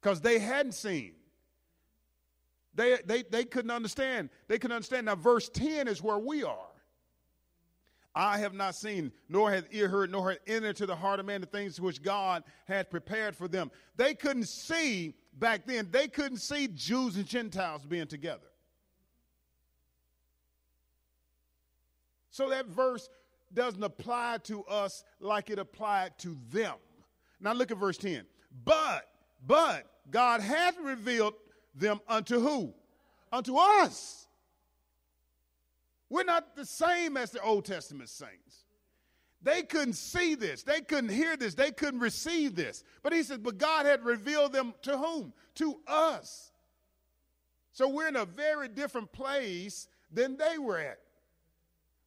because 0.00 0.20
they 0.20 0.38
hadn't 0.38 0.72
seen. 0.72 1.14
They, 2.74 2.98
they, 3.04 3.22
they 3.22 3.44
couldn't 3.44 3.70
understand. 3.70 4.30
They 4.48 4.58
couldn't 4.58 4.76
understand. 4.76 5.06
Now, 5.06 5.16
verse 5.16 5.48
10 5.48 5.88
is 5.88 6.02
where 6.02 6.18
we 6.18 6.44
are. 6.44 6.66
I 8.14 8.38
have 8.38 8.54
not 8.54 8.74
seen, 8.74 9.12
nor 9.28 9.50
hath 9.50 9.66
ear 9.70 9.88
heard, 9.88 10.10
nor 10.10 10.30
hath 10.30 10.40
entered 10.46 10.70
into 10.70 10.86
the 10.86 10.96
heart 10.96 11.20
of 11.20 11.26
man 11.26 11.40
the 11.40 11.46
things 11.46 11.80
which 11.80 12.02
God 12.02 12.42
had 12.66 12.90
prepared 12.90 13.36
for 13.36 13.46
them. 13.46 13.70
They 13.96 14.14
couldn't 14.14 14.48
see 14.48 15.14
back 15.38 15.66
then, 15.66 15.88
they 15.90 16.08
couldn't 16.08 16.38
see 16.38 16.68
Jews 16.68 17.16
and 17.16 17.26
Gentiles 17.26 17.84
being 17.86 18.06
together. 18.06 18.40
So 22.30 22.48
that 22.50 22.66
verse 22.66 23.08
doesn't 23.52 23.82
apply 23.82 24.38
to 24.44 24.64
us 24.64 25.04
like 25.18 25.50
it 25.50 25.58
applied 25.58 26.18
to 26.18 26.36
them. 26.52 26.74
Now 27.40 27.52
look 27.52 27.70
at 27.70 27.78
verse 27.78 27.98
10. 27.98 28.24
But, 28.64 29.08
but 29.46 29.86
God 30.10 30.40
hath 30.40 30.78
revealed 30.78 31.34
them 31.74 32.00
unto 32.08 32.40
who? 32.40 32.74
Unto 33.32 33.56
us. 33.56 34.26
We're 36.08 36.24
not 36.24 36.56
the 36.56 36.66
same 36.66 37.16
as 37.16 37.30
the 37.30 37.40
Old 37.40 37.64
Testament 37.64 38.08
saints. 38.08 38.64
They 39.42 39.62
couldn't 39.62 39.94
see 39.94 40.34
this. 40.34 40.62
They 40.62 40.80
couldn't 40.80 41.10
hear 41.10 41.36
this. 41.36 41.54
They 41.54 41.70
couldn't 41.70 42.00
receive 42.00 42.54
this. 42.54 42.84
But 43.02 43.12
he 43.12 43.22
said, 43.22 43.42
but 43.42 43.56
God 43.56 43.86
had 43.86 44.04
revealed 44.04 44.52
them 44.52 44.74
to 44.82 44.98
whom? 44.98 45.32
To 45.56 45.80
us. 45.86 46.52
So 47.72 47.88
we're 47.88 48.08
in 48.08 48.16
a 48.16 48.26
very 48.26 48.68
different 48.68 49.12
place 49.12 49.88
than 50.12 50.36
they 50.36 50.58
were 50.58 50.78
at. 50.78 50.98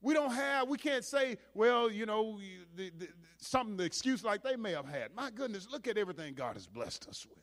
We 0.01 0.13
don't 0.13 0.33
have, 0.33 0.67
we 0.67 0.77
can't 0.77 1.05
say, 1.05 1.37
well, 1.53 1.89
you 1.89 2.05
know, 2.05 2.39
the, 2.75 2.91
the, 2.99 3.07
something, 3.37 3.77
the 3.77 3.85
excuse 3.85 4.23
like 4.23 4.43
they 4.43 4.57
may 4.57 4.73
have 4.73 4.87
had. 4.87 5.15
My 5.15 5.31
goodness, 5.31 5.67
look 5.71 5.87
at 5.87 5.97
everything 5.97 6.33
God 6.33 6.55
has 6.55 6.67
blessed 6.67 7.07
us 7.07 7.25
with. 7.27 7.39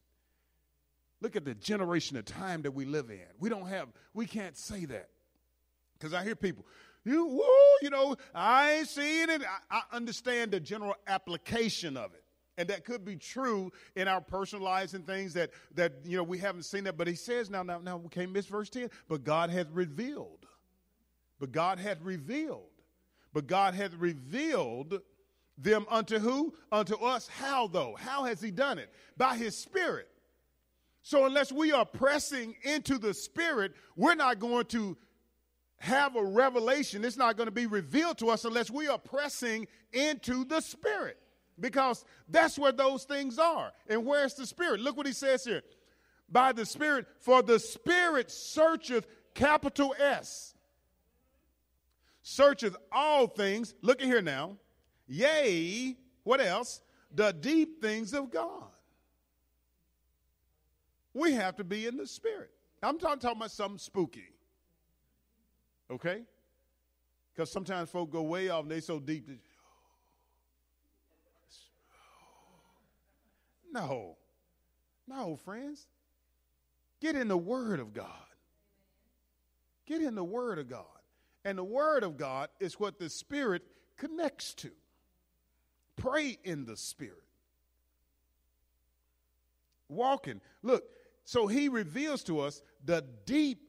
Look 1.21 1.37
at 1.37 1.45
the 1.45 1.55
generation 1.55 2.17
of 2.17 2.25
time 2.25 2.63
that 2.63 2.71
we 2.71 2.85
live 2.85 3.11
in. 3.11 3.21
We 3.39 3.49
don't 3.49 3.67
have, 3.67 3.89
we 4.15 4.27
can't 4.27 4.57
say 4.57 4.85
that. 4.87 5.09
Because 5.99 6.15
I 6.15 6.25
hear 6.25 6.35
people, 6.35 6.65
you, 7.05 7.27
woo, 7.27 7.45
you 7.83 7.91
know, 7.91 8.17
I 8.35 8.73
ain't 8.73 8.89
seeing 8.89 9.29
it. 9.29 9.43
I, 9.71 9.79
I 9.79 9.97
understand 9.97 10.53
the 10.53 10.61
general 10.61 10.95
application 11.07 11.97
of 11.97 12.15
it. 12.15 12.25
And 12.57 12.69
that 12.69 12.85
could 12.85 13.05
be 13.05 13.17
true 13.17 13.73
in 13.97 14.09
our 14.09 14.21
personal 14.21 14.65
lives 14.65 14.95
and 14.95 15.07
things 15.07 15.35
that, 15.35 15.51
that 15.75 15.93
you 16.05 16.17
know, 16.17 16.23
we 16.23 16.39
haven't 16.39 16.65
seen 16.65 16.85
that. 16.85 16.97
But 16.97 17.07
he 17.07 17.15
says 17.15 17.49
now, 17.51 17.63
now, 17.63 17.79
now, 17.79 17.97
we 17.97 18.09
can't 18.09 18.33
miss 18.33 18.47
verse 18.47 18.69
10, 18.71 18.91
but 19.09 19.25
God 19.25 19.51
hath 19.51 19.69
revealed 19.73 20.47
but 21.41 21.51
God 21.51 21.79
had 21.79 22.05
revealed. 22.05 22.69
But 23.33 23.47
God 23.47 23.75
had 23.75 23.99
revealed 24.01 25.01
them 25.57 25.87
unto 25.89 26.19
who? 26.19 26.55
Unto 26.71 26.95
us. 26.97 27.27
How 27.27 27.67
though? 27.67 27.97
How 27.99 28.25
has 28.25 28.41
He 28.41 28.51
done 28.51 28.79
it? 28.79 28.93
By 29.17 29.37
His 29.37 29.57
Spirit. 29.57 30.09
So 31.03 31.27
unless 31.27 31.51
we 31.51 31.73
are 31.73 31.85
pressing 31.85 32.55
into 32.63 32.99
the 32.99 33.15
Spirit, 33.15 33.73
we're 33.97 34.15
not 34.15 34.39
going 34.39 34.67
to 34.67 34.97
have 35.79 36.15
a 36.15 36.23
revelation. 36.23 37.05
It's 37.05 37.17
not 37.17 37.37
going 37.37 37.47
to 37.47 37.53
be 37.53 37.67
revealed 37.67 38.19
to 38.19 38.29
us 38.29 38.45
unless 38.45 38.71
we 38.71 38.87
are 38.89 38.99
pressing 38.99 39.67
into 39.93 40.45
the 40.45 40.61
Spirit. 40.61 41.17
Because 41.59 42.05
that's 42.29 42.59
where 42.59 42.73
those 42.73 43.05
things 43.05 43.39
are. 43.39 43.73
And 43.89 44.05
where's 44.05 44.35
the 44.35 44.47
Spirit? 44.47 44.81
Look 44.81 44.97
what 44.97 45.07
he 45.07 45.13
says 45.13 45.45
here. 45.45 45.63
By 46.31 46.53
the 46.53 46.65
Spirit, 46.65 47.07
for 47.19 47.43
the 47.43 47.59
Spirit 47.59 48.31
searcheth, 48.31 49.07
capital 49.35 49.95
S 49.99 50.55
searcheth 52.23 52.77
all 52.93 53.27
things. 53.27 53.75
Look 53.83 54.01
at 54.01 54.07
here 54.07 54.23
now. 54.23 54.57
Yea, 55.07 55.97
what 56.23 56.41
else? 56.41 56.81
The 57.13 57.33
deep 57.33 57.81
things 57.81 58.15
of 58.15 58.31
God. 58.31 58.70
We 61.15 61.33
have 61.33 61.57
to 61.57 61.65
be 61.65 61.87
in 61.87 61.97
the 61.97 62.07
spirit. 62.07 62.51
I'm 62.83 62.99
talking, 62.99 63.19
talking 63.19 63.39
about 63.39 63.51
something 63.51 63.79
spooky. 63.79 64.29
Okay? 65.91 66.23
Because 67.35 67.51
sometimes 67.51 67.91
folk 67.91 68.11
go 68.11 68.23
way 68.23 68.49
off 68.49 68.63
and 68.63 68.71
they 68.71 68.81
so 68.81 68.99
deep 68.99 69.27
that, 69.27 69.39
no. 73.73 74.17
No, 75.09 75.37
friends. 75.37 75.87
Get 77.01 77.17
in 77.17 77.29
the 77.29 77.37
Word 77.37 77.81
of 77.81 77.93
God. 77.93 78.07
Get 79.87 80.03
in 80.03 80.15
the 80.15 80.25
Word 80.25 80.59
of 80.59 80.69
God. 80.69 80.85
And 81.45 81.59
the 81.59 81.65
Word 81.65 82.05
of 82.05 82.17
God 82.17 82.49
is 82.61 82.79
what 82.79 82.99
the 82.99 83.11
Spirit 83.11 83.63
connects 83.97 84.55
to. 84.55 84.71
Pray 85.97 86.39
in 86.45 86.65
the 86.65 86.77
Spirit. 86.77 87.25
Walking. 89.89 90.41
Look, 90.63 90.85
so 91.25 91.47
He 91.47 91.69
reveals 91.69 92.23
to 92.25 92.41
us 92.41 92.63
the 92.85 93.05
deep 93.27 93.61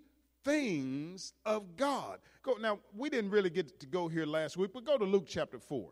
things 0.44 1.34
of 1.46 1.76
God. 1.76 2.20
Go 2.44 2.54
now, 2.54 2.80
we 2.96 3.10
didn't 3.10 3.32
really 3.32 3.50
get 3.50 3.80
to 3.80 3.86
go 3.86 4.08
here 4.08 4.26
last 4.26 4.58
week, 4.58 4.72
but 4.74 4.86
go 4.86 4.98
to 4.98 5.06
Luke 5.06 5.26
chapter 5.28 5.60
4. 5.60 5.90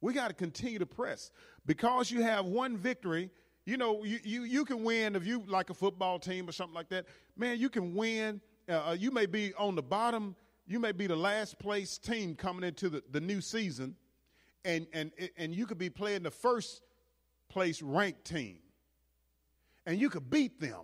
We 0.00 0.12
got 0.12 0.28
to 0.28 0.34
continue 0.34 0.78
to 0.78 0.86
press. 0.86 1.30
Because 1.64 2.10
you 2.10 2.22
have 2.22 2.44
one 2.44 2.76
victory, 2.76 3.30
you 3.64 3.76
know, 3.76 4.02
you, 4.02 4.18
you, 4.24 4.42
you 4.42 4.64
can 4.64 4.82
win 4.82 5.14
if 5.14 5.24
you 5.24 5.44
like 5.46 5.70
a 5.70 5.74
football 5.74 6.18
team 6.18 6.48
or 6.48 6.52
something 6.52 6.74
like 6.74 6.88
that. 6.88 7.06
Man, 7.36 7.58
you 7.58 7.68
can 7.68 7.94
win 7.94 8.40
uh, 8.68 8.90
uh, 8.90 8.96
you 8.98 9.10
may 9.10 9.26
be 9.26 9.52
on 9.54 9.74
the 9.74 9.82
bottom, 9.82 10.36
you 10.66 10.78
may 10.78 10.92
be 10.92 11.06
the 11.06 11.16
last 11.16 11.58
place 11.58 11.98
team 11.98 12.34
coming 12.34 12.64
into 12.64 12.88
the, 12.88 13.02
the 13.10 13.20
new 13.20 13.40
season, 13.40 13.96
and, 14.64 14.86
and, 14.92 15.10
and 15.36 15.54
you 15.54 15.66
could 15.66 15.78
be 15.78 15.90
playing 15.90 16.22
the 16.22 16.30
first 16.30 16.82
place 17.48 17.82
ranked 17.82 18.24
team, 18.24 18.58
and 19.86 19.98
you 19.98 20.08
could 20.10 20.30
beat 20.30 20.60
them. 20.60 20.82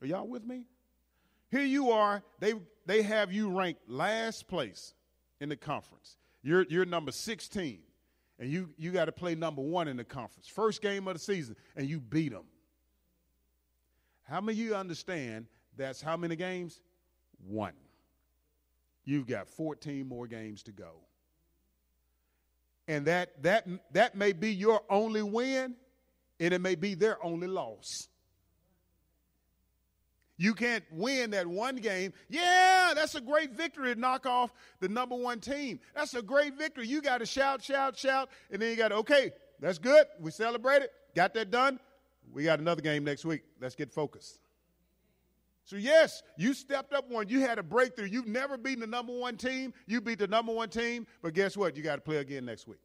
Are 0.00 0.06
y'all 0.06 0.26
with 0.26 0.44
me? 0.44 0.64
Here 1.50 1.64
you 1.64 1.90
are, 1.92 2.22
they, 2.40 2.54
they 2.86 3.02
have 3.02 3.32
you 3.32 3.50
ranked 3.50 3.88
last 3.88 4.48
place 4.48 4.94
in 5.40 5.48
the 5.48 5.56
conference. 5.56 6.16
You're, 6.42 6.66
you're 6.68 6.84
number 6.84 7.12
16, 7.12 7.78
and 8.38 8.50
you, 8.50 8.70
you 8.76 8.90
got 8.90 9.06
to 9.06 9.12
play 9.12 9.34
number 9.34 9.62
one 9.62 9.88
in 9.88 9.96
the 9.96 10.04
conference. 10.04 10.48
First 10.48 10.82
game 10.82 11.06
of 11.08 11.14
the 11.14 11.20
season, 11.20 11.56
and 11.76 11.88
you 11.88 12.00
beat 12.00 12.32
them. 12.32 12.44
How 14.24 14.40
many 14.40 14.58
of 14.58 14.66
you 14.66 14.74
understand 14.74 15.46
that's 15.76 16.00
how 16.00 16.16
many 16.16 16.36
games? 16.36 16.80
One. 17.46 17.74
You've 19.04 19.26
got 19.26 19.48
14 19.48 20.08
more 20.08 20.26
games 20.26 20.62
to 20.64 20.72
go. 20.72 20.92
And 22.86 23.06
that 23.06 23.42
that 23.42 23.66
that 23.92 24.14
may 24.14 24.32
be 24.32 24.52
your 24.52 24.82
only 24.90 25.22
win, 25.22 25.74
and 26.44 26.52
it 26.52 26.60
may 26.60 26.74
be 26.74 26.94
their 26.94 27.24
only 27.24 27.46
loss. 27.48 28.08
You 30.36 30.52
can't 30.52 30.84
win 30.92 31.30
that 31.30 31.46
one 31.46 31.76
game. 31.76 32.12
Yeah, 32.28 32.92
that's 32.94 33.14
a 33.14 33.20
great 33.20 33.52
victory 33.52 33.94
to 33.94 34.00
knock 34.00 34.26
off 34.26 34.52
the 34.80 34.88
number 34.88 35.14
one 35.14 35.40
team. 35.40 35.80
That's 35.94 36.12
a 36.14 36.22
great 36.22 36.58
victory. 36.58 36.86
You 36.86 37.00
got 37.00 37.18
to 37.18 37.26
shout, 37.26 37.62
shout, 37.62 37.96
shout, 37.96 38.28
and 38.50 38.60
then 38.60 38.70
you 38.70 38.76
got 38.76 38.88
to, 38.88 38.96
okay, 38.96 39.32
That's 39.60 39.78
good. 39.78 40.06
We 40.20 40.30
celebrated. 40.32 40.90
Got 41.14 41.32
that 41.34 41.50
done. 41.50 41.78
We 42.32 42.44
got 42.44 42.58
another 42.58 42.82
game 42.82 43.04
next 43.04 43.24
week. 43.24 43.42
Let's 43.60 43.74
get 43.74 43.92
focused. 43.92 44.40
So, 45.64 45.76
yes, 45.76 46.22
you 46.36 46.52
stepped 46.52 46.92
up 46.92 47.08
one. 47.08 47.28
You 47.30 47.40
had 47.40 47.58
a 47.58 47.62
breakthrough. 47.62 48.08
You've 48.08 48.26
never 48.26 48.58
beaten 48.58 48.80
the 48.80 48.86
number 48.86 49.14
one 49.14 49.38
team. 49.38 49.72
You 49.86 50.02
beat 50.02 50.18
the 50.18 50.26
number 50.26 50.52
one 50.52 50.68
team. 50.68 51.06
But 51.22 51.32
guess 51.32 51.56
what? 51.56 51.76
You 51.76 51.82
got 51.82 51.94
to 51.94 52.02
play 52.02 52.16
again 52.18 52.44
next 52.44 52.68
week. 52.68 52.80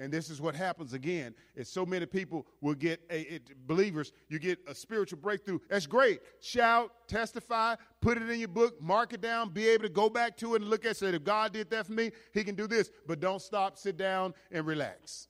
And 0.00 0.10
this 0.10 0.30
is 0.30 0.40
what 0.40 0.56
happens 0.56 0.94
again. 0.94 1.34
Is 1.54 1.68
so 1.68 1.84
many 1.84 2.06
people 2.06 2.46
will 2.62 2.74
get 2.74 3.02
a 3.10 3.38
believers. 3.66 4.12
You 4.30 4.38
get 4.38 4.58
a 4.66 4.74
spiritual 4.74 5.18
breakthrough. 5.18 5.58
That's 5.68 5.86
great. 5.86 6.20
Shout, 6.40 6.90
testify, 7.06 7.76
put 8.00 8.16
it 8.16 8.28
in 8.30 8.38
your 8.38 8.48
book, 8.48 8.80
mark 8.80 9.12
it 9.12 9.20
down, 9.20 9.50
be 9.50 9.68
able 9.68 9.82
to 9.82 9.90
go 9.90 10.08
back 10.08 10.38
to 10.38 10.54
it 10.54 10.62
and 10.62 10.70
look 10.70 10.86
at. 10.86 10.92
it. 10.92 10.96
Say, 10.96 11.08
if 11.08 11.22
God 11.22 11.52
did 11.52 11.68
that 11.70 11.86
for 11.86 11.92
me, 11.92 12.12
He 12.32 12.42
can 12.44 12.54
do 12.54 12.66
this. 12.66 12.90
But 13.06 13.20
don't 13.20 13.42
stop, 13.42 13.76
sit 13.76 13.98
down, 13.98 14.32
and 14.50 14.66
relax, 14.66 15.28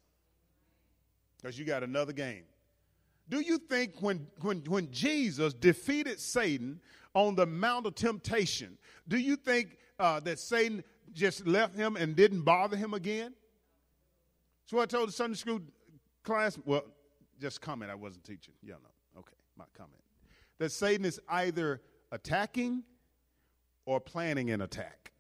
because 1.43 1.59
you 1.59 1.65
got 1.65 1.83
another 1.83 2.13
game. 2.13 2.45
Do 3.29 3.41
you 3.41 3.59
think 3.59 4.01
when 4.01 4.29
when 4.41 4.61
when 4.69 4.89
Jesus 4.93 5.53
defeated 5.53 6.21
Satan 6.21 6.81
on 7.13 7.35
the 7.35 7.47
Mount 7.47 7.87
of 7.87 7.97
Temptation, 7.97 8.79
do 9.09 9.19
you 9.19 9.35
think 9.35 9.79
uh, 9.99 10.21
that 10.21 10.39
Satan 10.39 10.85
just 11.13 11.45
left 11.45 11.75
him 11.75 11.97
and 11.97 12.15
didn't 12.15 12.43
bother 12.43 12.77
him 12.77 12.95
again? 12.95 13.35
So 14.71 14.79
I 14.79 14.87
told 14.87 15.09
the 15.09 15.13
Sunday 15.13 15.37
school 15.37 15.59
class, 16.23 16.57
well, 16.65 16.85
just 17.41 17.61
comment, 17.61 17.91
I 17.91 17.97
wasn't 17.97 18.23
teaching. 18.23 18.55
Yeah, 18.63 18.75
no. 18.75 19.19
Okay, 19.19 19.35
my 19.59 19.65
comment. 19.77 20.01
That 20.59 20.71
Satan 20.71 21.05
is 21.05 21.19
either 21.29 21.81
attacking 22.13 22.85
or 23.85 23.99
planning 23.99 24.51
an 24.51 24.61
attack. 24.61 25.11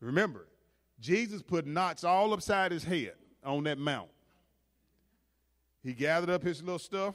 Remember, 0.00 0.48
Jesus 0.98 1.40
put 1.40 1.68
knots 1.68 2.02
all 2.02 2.32
upside 2.32 2.72
his 2.72 2.82
head 2.82 3.12
on 3.44 3.62
that 3.62 3.78
mount. 3.78 4.08
He 5.84 5.92
gathered 5.92 6.30
up 6.30 6.42
his 6.42 6.64
little 6.64 6.80
stuff, 6.80 7.14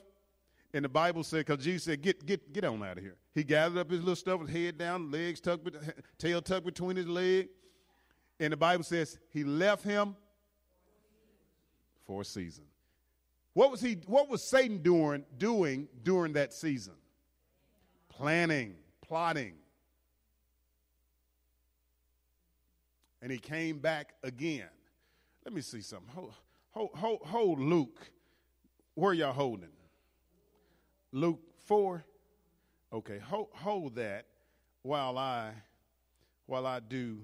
and 0.74 0.86
the 0.86 0.90
Bible 0.90 1.26
said, 1.26 1.46
because 1.46 1.62
Jesus 1.62 1.84
said, 1.84 2.02
get, 2.02 2.26
get, 2.26 2.54
get 2.54 2.64
on 2.64 2.82
out 2.84 2.98
of 2.98 3.04
here. 3.04 3.18
He 3.36 3.44
gathered 3.44 3.80
up 3.80 3.92
his 3.92 4.00
little 4.00 4.16
stuff 4.16 4.40
with 4.40 4.50
head 4.50 4.78
down, 4.78 5.12
legs 5.12 5.42
tucked, 5.42 5.76
tail 6.18 6.42
tucked 6.42 6.66
between 6.66 6.96
his 6.96 7.08
legs. 7.08 7.50
And 8.40 8.54
the 8.54 8.58
Bible 8.58 8.84
says 8.84 9.18
he 9.32 9.44
left 9.44 9.84
him 9.84 10.16
for 12.06 12.22
a 12.22 12.26
season. 12.26 12.64
What 13.54 13.72
was 13.72 13.82
he 13.82 13.98
what 14.08 14.30
was 14.30 14.50
Satan 14.50 14.78
doing 14.78 15.26
doing 15.38 15.88
during 16.04 16.34
that 16.34 16.54
season? 16.54 16.94
Planning, 18.08 18.76
plotting. 19.02 19.56
And 23.22 23.32
he 23.32 23.38
came 23.38 23.80
back 23.80 24.14
again. 24.24 24.70
Let 25.44 25.54
me 25.54 25.62
see 25.62 25.82
something. 25.82 26.10
Hold, 26.14 26.34
hold, 26.72 26.92
hold, 26.96 27.22
hold 27.24 27.60
Luke. 27.60 28.12
Where 28.96 29.14
y'all 29.14 29.34
holding? 29.34 29.70
Luke 31.12 31.42
4. 31.66 32.04
Okay, 32.94 33.20
hold, 33.20 33.50
hold 33.54 33.96
that 33.96 34.26
while 34.84 35.18
I 35.18 35.52
while 36.46 36.66
I 36.66 36.80
do 36.80 37.20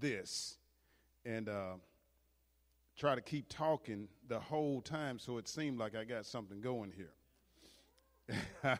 this 0.00 0.56
and 1.24 1.48
uh, 1.48 1.74
try 2.96 3.14
to 3.14 3.20
keep 3.20 3.48
talking 3.48 4.08
the 4.28 4.38
whole 4.38 4.80
time 4.80 5.18
so 5.18 5.38
it 5.38 5.48
seemed 5.48 5.78
like 5.78 5.96
I 5.96 6.04
got 6.04 6.26
something 6.26 6.60
going 6.60 6.92
here. 6.96 7.12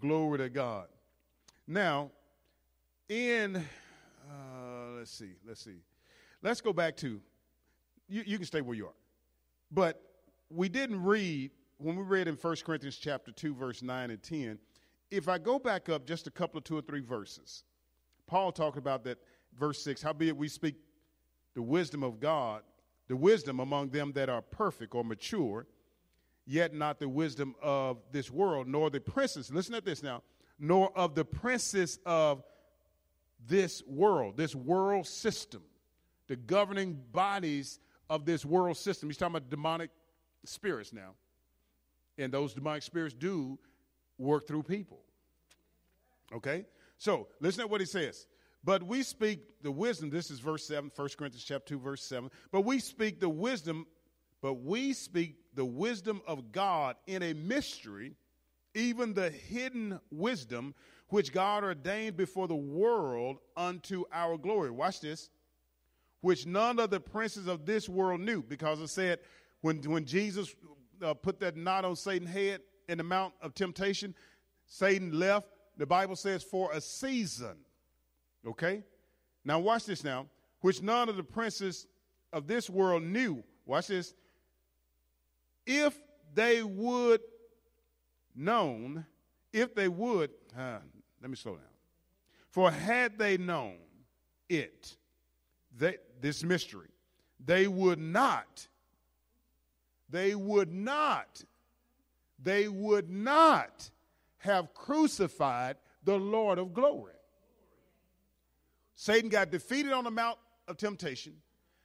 Glory 0.00 0.38
to 0.38 0.48
God. 0.48 0.86
Now, 1.66 2.10
in, 3.08 3.56
uh, 3.56 3.60
let's 4.96 5.10
see, 5.10 5.32
let's 5.46 5.62
see. 5.62 5.82
Let's 6.42 6.60
go 6.60 6.72
back 6.72 6.96
to, 6.98 7.20
you, 8.08 8.22
you 8.24 8.36
can 8.36 8.46
stay 8.46 8.60
where 8.60 8.76
you 8.76 8.86
are. 8.86 8.94
But 9.70 10.00
we 10.50 10.68
didn't 10.68 11.02
read, 11.02 11.50
when 11.78 11.96
we 11.96 12.02
read 12.02 12.28
in 12.28 12.36
1 12.36 12.56
Corinthians 12.64 12.96
chapter 12.96 13.32
2, 13.32 13.54
verse 13.54 13.82
9 13.82 14.10
and 14.10 14.22
10, 14.22 14.58
if 15.10 15.28
I 15.28 15.38
go 15.38 15.58
back 15.58 15.88
up 15.88 16.06
just 16.06 16.26
a 16.26 16.30
couple 16.30 16.58
of 16.58 16.64
two 16.64 16.76
or 16.76 16.82
three 16.82 17.00
verses, 17.00 17.64
Paul 18.28 18.52
talked 18.52 18.76
about 18.76 19.02
that, 19.04 19.18
verse 19.58 19.82
6 19.82 20.02
Howbeit 20.02 20.36
we 20.36 20.46
speak 20.46 20.76
the 21.54 21.62
wisdom 21.62 22.04
of 22.04 22.20
God, 22.20 22.62
the 23.08 23.16
wisdom 23.16 23.58
among 23.58 23.88
them 23.88 24.12
that 24.12 24.28
are 24.28 24.42
perfect 24.42 24.94
or 24.94 25.02
mature, 25.02 25.66
yet 26.46 26.72
not 26.72 27.00
the 27.00 27.08
wisdom 27.08 27.56
of 27.60 27.98
this 28.12 28.30
world, 28.30 28.68
nor 28.68 28.90
the 28.90 29.00
princes, 29.00 29.50
listen 29.50 29.74
to 29.74 29.80
this 29.80 30.02
now, 30.02 30.22
nor 30.60 30.96
of 30.96 31.14
the 31.16 31.24
princes 31.24 31.98
of 32.06 32.44
this 33.46 33.82
world, 33.86 34.36
this 34.36 34.54
world 34.54 35.06
system, 35.06 35.62
the 36.28 36.36
governing 36.36 37.00
bodies 37.12 37.80
of 38.10 38.24
this 38.24 38.44
world 38.44 38.76
system. 38.76 39.08
He's 39.08 39.16
talking 39.16 39.36
about 39.36 39.50
demonic 39.50 39.90
spirits 40.44 40.92
now. 40.92 41.14
And 42.18 42.32
those 42.32 42.52
demonic 42.52 42.82
spirits 42.82 43.14
do 43.14 43.58
work 44.18 44.46
through 44.46 44.64
people. 44.64 45.00
Okay? 46.32 46.66
So 46.98 47.28
listen 47.40 47.62
to 47.62 47.68
what 47.68 47.80
he 47.80 47.86
says. 47.86 48.26
But 48.64 48.82
we 48.82 49.02
speak 49.02 49.62
the 49.62 49.70
wisdom, 49.70 50.10
this 50.10 50.30
is 50.30 50.40
verse 50.40 50.66
7, 50.66 50.90
1 50.94 51.08
Corinthians 51.16 51.44
chapter 51.44 51.74
2, 51.74 51.78
verse 51.78 52.02
7. 52.02 52.28
But 52.50 52.62
we 52.62 52.80
speak 52.80 53.20
the 53.20 53.28
wisdom, 53.28 53.86
but 54.42 54.54
we 54.54 54.92
speak 54.92 55.36
the 55.54 55.64
wisdom 55.64 56.20
of 56.26 56.52
God 56.52 56.96
in 57.06 57.22
a 57.22 57.32
mystery, 57.32 58.14
even 58.74 59.14
the 59.14 59.30
hidden 59.30 60.00
wisdom 60.10 60.74
which 61.08 61.32
God 61.32 61.64
ordained 61.64 62.16
before 62.16 62.48
the 62.48 62.56
world 62.56 63.38
unto 63.56 64.04
our 64.12 64.36
glory. 64.36 64.70
Watch 64.70 65.00
this. 65.00 65.30
Which 66.20 66.46
none 66.46 66.80
of 66.80 66.90
the 66.90 67.00
princes 67.00 67.46
of 67.46 67.64
this 67.64 67.88
world 67.88 68.20
knew, 68.20 68.42
because 68.42 68.80
it 68.80 68.88
said 68.88 69.20
when, 69.60 69.78
when 69.82 70.04
Jesus 70.04 70.54
uh, 71.02 71.14
put 71.14 71.38
that 71.40 71.56
knot 71.56 71.84
on 71.84 71.94
Satan's 71.94 72.30
head 72.30 72.60
in 72.88 72.98
the 72.98 73.04
Mount 73.04 73.34
of 73.40 73.54
Temptation, 73.54 74.14
Satan 74.66 75.18
left 75.18 75.46
the 75.78 75.86
Bible 75.86 76.16
says 76.16 76.42
for 76.42 76.72
a 76.72 76.80
season. 76.80 77.56
Okay? 78.46 78.82
Now, 79.44 79.60
watch 79.60 79.86
this 79.86 80.04
now. 80.04 80.26
Which 80.60 80.82
none 80.82 81.08
of 81.08 81.16
the 81.16 81.22
princes 81.22 81.86
of 82.32 82.46
this 82.48 82.68
world 82.68 83.04
knew. 83.04 83.44
Watch 83.64 83.86
this. 83.86 84.12
If 85.64 85.96
they 86.34 86.62
would 86.62 87.20
known, 88.34 89.06
if 89.52 89.74
they 89.74 89.88
would, 89.88 90.30
uh, 90.56 90.78
let 91.22 91.30
me 91.30 91.36
slow 91.36 91.52
down. 91.52 91.64
For 92.50 92.70
had 92.70 93.18
they 93.18 93.36
known 93.36 93.76
it, 94.48 94.96
they, 95.76 95.96
this 96.20 96.42
mystery, 96.42 96.88
they 97.44 97.68
would 97.68 98.00
not, 98.00 98.66
they 100.08 100.34
would 100.34 100.72
not, 100.72 101.44
they 102.42 102.66
would 102.66 103.10
not 103.10 103.90
have 104.38 104.72
crucified 104.74 105.76
the 106.04 106.16
Lord 106.16 106.58
of 106.58 106.72
glory. 106.72 107.14
Satan 108.94 109.28
got 109.28 109.50
defeated 109.50 109.92
on 109.92 110.04
the 110.04 110.10
Mount 110.10 110.38
of 110.66 110.76
Temptation. 110.76 111.34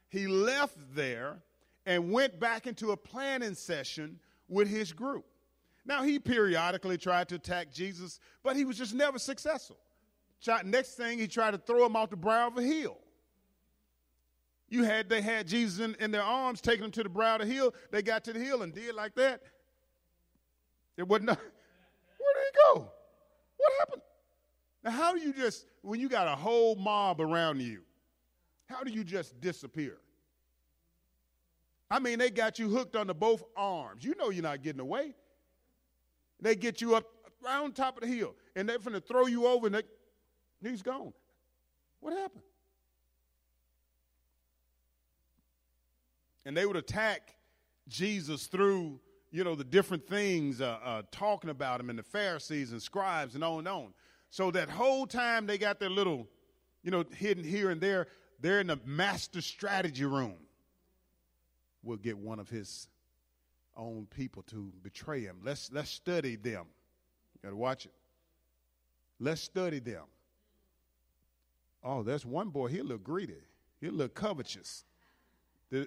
He 0.10 0.28
left 0.28 0.78
there 0.96 1.38
and 1.86 2.12
went 2.12 2.40
back 2.40 2.68
into 2.68 2.92
a 2.92 2.98
planning 2.98 3.56
session 3.56 4.20
with 4.48 4.68
his 4.68 4.94
group. 4.94 5.26
Now, 5.86 6.04
he 6.04 6.18
periodically 6.18 6.98
tried 6.98 7.28
to 7.30 7.36
attack 7.36 7.72
Jesus, 7.74 8.20
but 8.44 8.56
he 8.56 8.64
was 8.64 8.78
just 8.78 8.94
never 8.94 9.20
successful. 9.20 9.78
Next 10.66 10.96
thing, 10.96 11.20
he 11.20 11.28
tried 11.28 11.52
to 11.52 11.58
throw 11.58 11.86
him 11.86 11.96
off 11.96 12.10
the 12.10 12.18
brow 12.18 12.48
of 12.48 12.58
a 12.58 12.62
hill. 12.62 12.98
You 14.70 14.84
had 14.84 15.08
they 15.08 15.22
had 15.22 15.48
Jesus 15.48 15.80
in, 15.80 15.96
in 16.00 16.12
their 16.12 16.24
arms, 16.24 16.62
taking 16.62 16.86
him 16.86 16.92
to 16.92 17.04
the 17.04 17.10
brow 17.10 17.36
of 17.36 17.42
the 17.42 17.48
hill. 17.48 17.74
They 17.92 18.02
got 18.02 18.24
to 18.24 18.34
the 18.34 18.40
hill 18.40 18.64
and 18.64 18.74
did 18.74 18.96
like 18.96 19.14
that. 19.16 19.42
It 20.98 21.08
wasn't. 21.08 21.38
Go? 22.54 22.92
What 23.58 23.74
happened? 23.80 24.02
Now, 24.84 24.92
how 24.92 25.14
do 25.14 25.20
you 25.20 25.34
just, 25.34 25.66
when 25.82 26.00
you 26.00 26.10
got 26.10 26.28
a 26.28 26.36
whole 26.36 26.76
mob 26.76 27.22
around 27.22 27.62
you, 27.62 27.82
how 28.66 28.84
do 28.84 28.92
you 28.92 29.04
just 29.04 29.40
disappear? 29.40 29.98
I 31.90 32.00
mean, 32.00 32.20
they 32.20 32.30
got 32.30 32.60
you 32.60 32.70
hooked 32.70 32.96
onto 32.96 33.14
both 33.14 33.44
arms. 33.56 34.04
You 34.04 34.16
know 34.16 34.30
you're 34.30 34.44
not 34.44 34.64
getting 34.64 34.82
away. 34.82 35.14
They 36.42 36.56
get 36.56 36.82
you 36.82 36.96
up 36.96 37.06
around 37.46 37.76
top 37.76 37.98
of 37.98 38.02
the 38.08 38.14
hill, 38.14 38.36
and 38.56 38.68
they're 38.68 38.80
going 38.80 38.94
to 38.94 39.02
throw 39.02 39.28
you 39.28 39.48
over, 39.48 39.68
and 39.68 39.76
they, 39.76 39.84
he's 40.70 40.82
gone. 40.82 41.14
What 42.00 42.14
happened? 42.14 42.44
And 46.46 46.58
they 46.58 46.66
would 46.66 46.76
attack 46.76 47.36
Jesus 47.88 48.48
through 48.48 49.00
you 49.34 49.44
know, 49.44 49.56
the 49.56 49.64
different 49.64 50.08
things 50.08 50.62
uh, 50.62 50.78
uh, 50.86 51.02
talking 51.12 51.50
about 51.50 51.80
him 51.80 51.90
and 51.90 51.98
the 51.98 52.04
Pharisees 52.04 52.72
and 52.72 52.80
scribes 52.80 53.34
and 53.34 53.44
on 53.44 53.60
and 53.60 53.68
on. 53.68 53.94
So 54.30 54.52
that 54.52 54.70
whole 54.70 55.08
time 55.08 55.48
they 55.48 55.58
got 55.58 55.80
their 55.80 55.90
little, 55.90 56.28
you 56.84 56.92
know, 56.92 57.04
hidden 57.16 57.44
here 57.44 57.72
and 57.72 57.82
there, 57.82 58.08
they're 58.40 58.60
in 58.60 58.68
the 58.68 58.80
master 58.86 59.42
strategy 59.42 60.06
room. 60.06 60.36
We'll 61.82 61.98
get 61.98 62.16
one 62.16 62.40
of 62.40 62.48
his 62.48 62.88
own 63.76 64.06
people 64.16 64.44
to 64.44 64.72
betray 64.84 65.22
him. 65.22 65.38
Let's 65.44 65.72
let's 65.74 65.90
study 65.90 66.36
them. 66.36 66.68
You 67.34 67.40
gotta 67.44 67.56
watch 67.56 67.86
it. 67.86 67.94
Let's 69.20 69.42
study 69.42 69.80
them. 69.80 70.04
Oh, 71.84 72.04
that's 72.04 72.24
one 72.24 72.50
boy. 72.50 72.68
He 72.68 72.84
look 72.84 73.04
greedy. 73.04 73.42
He 73.82 73.90
look 73.90 74.14
covetous. 74.14 74.86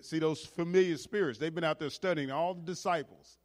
See 0.03 0.18
those 0.18 0.44
familiar 0.44 0.96
spirits? 0.96 1.38
They've 1.38 1.55
been 1.55 1.64
out 1.64 1.79
there 1.79 1.90
studying 1.90 2.31
all 2.31 2.55
the 2.55 2.62
disciples. 2.62 3.38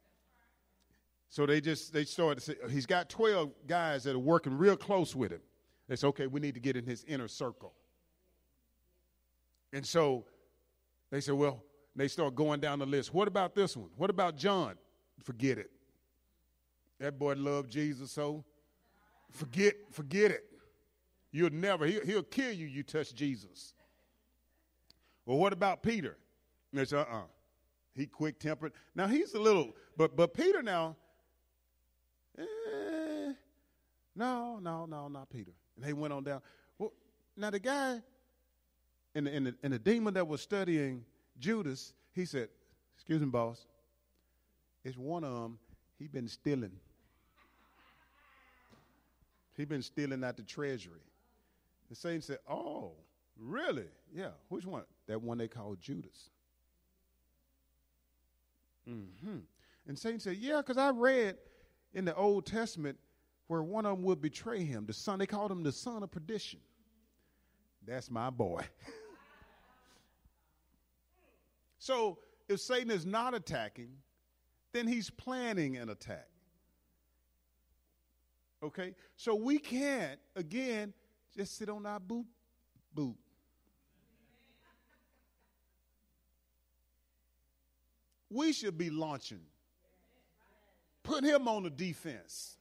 So 1.28 1.46
they 1.46 1.60
just 1.60 1.92
they 1.92 2.04
started 2.04 2.40
to 2.40 2.40
say 2.40 2.54
he's 2.70 2.86
got 2.86 3.08
12 3.08 3.50
guys 3.66 4.04
that 4.04 4.14
are 4.14 4.18
working 4.18 4.56
real 4.58 4.76
close 4.76 5.14
with 5.14 5.32
him. 5.32 5.40
They 5.88 5.96
said, 5.96 6.08
okay, 6.08 6.26
we 6.26 6.40
need 6.40 6.54
to 6.54 6.60
get 6.60 6.76
in 6.76 6.84
his 6.84 7.04
inner 7.04 7.28
circle. 7.28 7.74
And 9.72 9.86
so 9.86 10.26
they 11.10 11.20
said, 11.20 11.34
well, 11.34 11.62
they 11.94 12.08
start 12.08 12.34
going 12.34 12.60
down 12.60 12.78
the 12.78 12.86
list. 12.86 13.14
What 13.14 13.28
about 13.28 13.54
this 13.54 13.76
one? 13.76 13.90
What 13.96 14.10
about 14.10 14.36
John? 14.36 14.74
Forget 15.22 15.58
it. 15.58 15.70
That 16.98 17.18
boy 17.18 17.34
loved 17.34 17.70
Jesus 17.70 18.10
so. 18.10 18.44
Forget, 19.30 19.74
forget 19.90 20.30
it. 20.30 20.44
You'll 21.30 21.50
never, 21.50 21.86
he'll, 21.86 22.04
he'll 22.04 22.22
kill 22.22 22.52
you, 22.52 22.66
you 22.66 22.82
touch 22.82 23.14
Jesus. 23.14 23.74
Well, 25.24 25.38
what 25.38 25.52
about 25.52 25.82
Peter? 25.82 26.16
And 26.72 26.80
they 26.80 26.84
said, 26.84 27.00
uh-uh. 27.00 27.22
He 27.94 28.06
quick 28.06 28.38
tempered. 28.38 28.72
Now 28.94 29.06
he's 29.06 29.34
a 29.34 29.38
little, 29.38 29.76
but 29.98 30.16
but 30.16 30.32
Peter 30.32 30.62
now, 30.62 30.96
eh, 32.38 33.32
no, 34.16 34.58
no, 34.62 34.86
no, 34.86 35.08
not 35.08 35.28
Peter. 35.28 35.52
And 35.76 35.84
they 35.84 35.92
went 35.92 36.12
on 36.12 36.24
down. 36.24 36.40
Well, 36.78 36.92
now 37.36 37.50
the 37.50 37.58
guy 37.58 38.00
and 39.14 39.26
the, 39.26 39.34
and 39.34 39.46
the, 39.46 39.54
and 39.62 39.72
the 39.72 39.78
demon 39.78 40.14
that 40.14 40.26
was 40.26 40.40
studying 40.40 41.04
Judas, 41.38 41.92
he 42.12 42.24
said, 42.24 42.48
Excuse 42.94 43.20
me, 43.20 43.26
boss. 43.26 43.66
It's 44.84 44.96
one 44.96 45.24
of 45.24 45.32
them. 45.32 45.58
He 45.98 46.08
been 46.08 46.28
stealing. 46.28 46.72
He 49.56 49.64
been 49.64 49.82
stealing 49.82 50.24
out 50.24 50.36
the 50.36 50.42
treasury. 50.42 51.00
The 51.90 51.94
saint 51.94 52.24
said, 52.24 52.38
Oh, 52.48 52.92
really? 53.38 53.88
Yeah. 54.14 54.30
Which 54.48 54.64
one? 54.64 54.84
That 55.08 55.20
one 55.20 55.38
they 55.38 55.48
called 55.48 55.80
Judas. 55.80 56.30
Mm-hmm. 58.88 59.38
And 59.86 59.98
Satan 59.98 60.20
said, 60.20 60.36
Yeah, 60.36 60.58
because 60.58 60.78
I 60.78 60.90
read 60.90 61.36
in 61.94 62.04
the 62.04 62.14
Old 62.14 62.46
Testament 62.46 62.98
where 63.48 63.62
one 63.62 63.84
of 63.84 63.96
them 63.96 64.04
would 64.04 64.20
betray 64.20 64.64
him. 64.64 64.86
The 64.86 64.92
son, 64.92 65.18
they 65.18 65.26
called 65.26 65.50
him 65.50 65.62
the 65.62 65.72
son 65.72 66.02
of 66.02 66.10
perdition. 66.10 66.60
That's 67.86 68.10
my 68.10 68.30
boy. 68.30 68.62
so 71.78 72.18
if 72.48 72.60
Satan 72.60 72.90
is 72.90 73.04
not 73.04 73.34
attacking, 73.34 73.90
then 74.72 74.86
he's 74.86 75.10
planning 75.10 75.76
an 75.76 75.90
attack. 75.90 76.28
Okay? 78.62 78.94
So 79.16 79.34
we 79.34 79.58
can't, 79.58 80.18
again, 80.36 80.94
just 81.36 81.58
sit 81.58 81.68
on 81.68 81.84
our 81.84 82.00
boot, 82.00 82.26
boot. 82.94 83.16
We 88.32 88.52
should 88.52 88.78
be 88.78 88.90
launching. 88.90 89.40
Put 91.02 91.24
him 91.24 91.48
on 91.48 91.64
the 91.64 91.70
defense. 91.70 92.56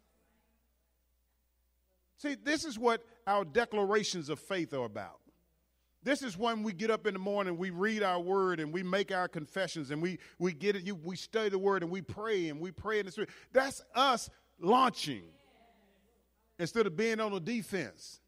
See, 2.17 2.35
this 2.35 2.65
is 2.65 2.77
what 2.77 3.03
our 3.25 3.45
declarations 3.45 4.29
of 4.29 4.39
faith 4.39 4.73
are 4.73 4.85
about. 4.85 5.19
This 6.03 6.23
is 6.23 6.37
when 6.37 6.63
we 6.63 6.73
get 6.73 6.89
up 6.89 7.05
in 7.05 7.13
the 7.13 7.19
morning, 7.19 7.57
we 7.57 7.69
read 7.69 8.01
our 8.01 8.19
word 8.19 8.59
and 8.59 8.73
we 8.73 8.81
make 8.81 9.11
our 9.11 9.27
confessions 9.27 9.91
and 9.91 10.01
we, 10.01 10.17
we 10.39 10.51
get 10.51 10.75
it, 10.75 10.83
you, 10.83 10.95
we 10.95 11.15
study 11.15 11.49
the 11.49 11.59
word 11.59 11.83
and 11.83 11.91
we 11.91 12.01
pray 12.01 12.49
and 12.49 12.59
we 12.59 12.71
pray 12.71 12.99
in 12.99 13.05
the 13.05 13.11
spirit. 13.11 13.29
That's 13.53 13.83
us 13.93 14.29
launching 14.59 15.23
instead 16.57 16.87
of 16.87 16.97
being 16.97 17.19
on 17.19 17.31
the 17.31 17.39
defense. 17.39 18.19